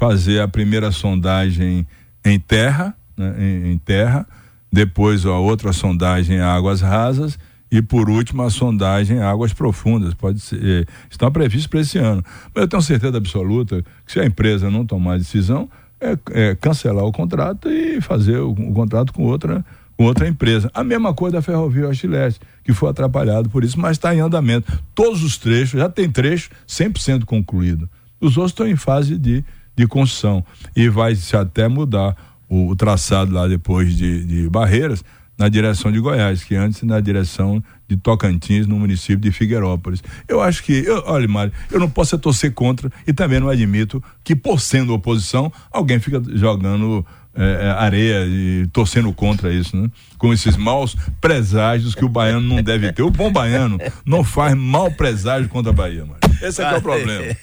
[0.01, 1.86] fazer a primeira sondagem
[2.24, 4.26] em terra, né, em, em, terra,
[4.72, 7.38] depois a outra sondagem em águas rasas
[7.70, 10.14] e por último a sondagem em águas profundas.
[10.14, 12.24] Pode ser, eh, está previsto para esse ano.
[12.55, 15.68] Mas eu tenho certeza absoluta que se a empresa não tomar decisão,
[16.01, 19.62] é, é cancelar o contrato e fazer o, o, contrato com outra
[19.98, 20.70] com outra empresa.
[20.72, 24.82] A mesma coisa da Ferrovia Oeste que foi atrapalhado por isso, mas está em andamento.
[24.94, 27.86] Todos os trechos, já tem trecho 100% concluído.
[28.18, 29.44] Os outros estão em fase de
[29.77, 30.45] de construção.
[30.75, 32.16] E vai se até mudar
[32.49, 35.05] o, o traçado lá depois de, de Barreiras,
[35.39, 40.03] na direção de Goiás, que antes na direção de Tocantins, no município de Figueirópolis.
[40.29, 44.05] Eu acho que, eu, olha, Mário, eu não posso torcer contra e também não admito
[44.23, 49.89] que, por sendo oposição, alguém fica jogando é, é, areia e torcendo contra isso, né?
[50.18, 53.03] Com esses maus preságios que o baiano não deve ter.
[53.03, 56.18] O bom baiano não faz mau presságio contra a Bahia, mano.
[56.43, 57.36] Esse é, é o problema.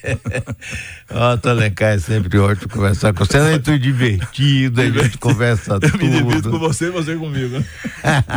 [1.10, 3.38] Ó, oh, Tolencar, é sempre ótimo conversar com você.
[3.38, 6.04] É muito divertido, a gente conversa eu tudo.
[6.04, 7.64] Eu me divido com você e você comigo.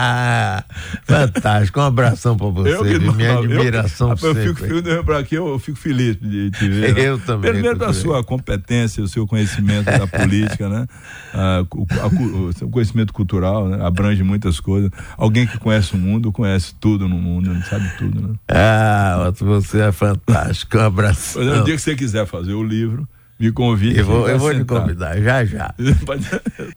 [1.04, 2.74] Fantástico, um abração pra você.
[2.74, 6.68] Eu, que, minha admiração eu, eu, fico, eu, pra aqui, eu fico feliz de te
[6.68, 6.96] ver.
[6.98, 7.22] Eu né?
[7.26, 7.50] também.
[7.52, 10.86] Primeiro pela sua competência, o seu conhecimento da política, né?
[11.34, 13.84] Ah, o, a, o, conhecimento cultural, né?
[13.84, 14.90] Abrange muitas coisas.
[15.16, 18.34] Alguém que conhece o mundo, conhece tudo no mundo, sabe tudo, né?
[18.48, 20.49] Ah, você é fantástico.
[20.74, 21.40] Um abraço.
[21.40, 23.98] No dia que você quiser fazer o livro, me convide.
[23.98, 25.74] Eu vou, eu vou te convidar, já, já.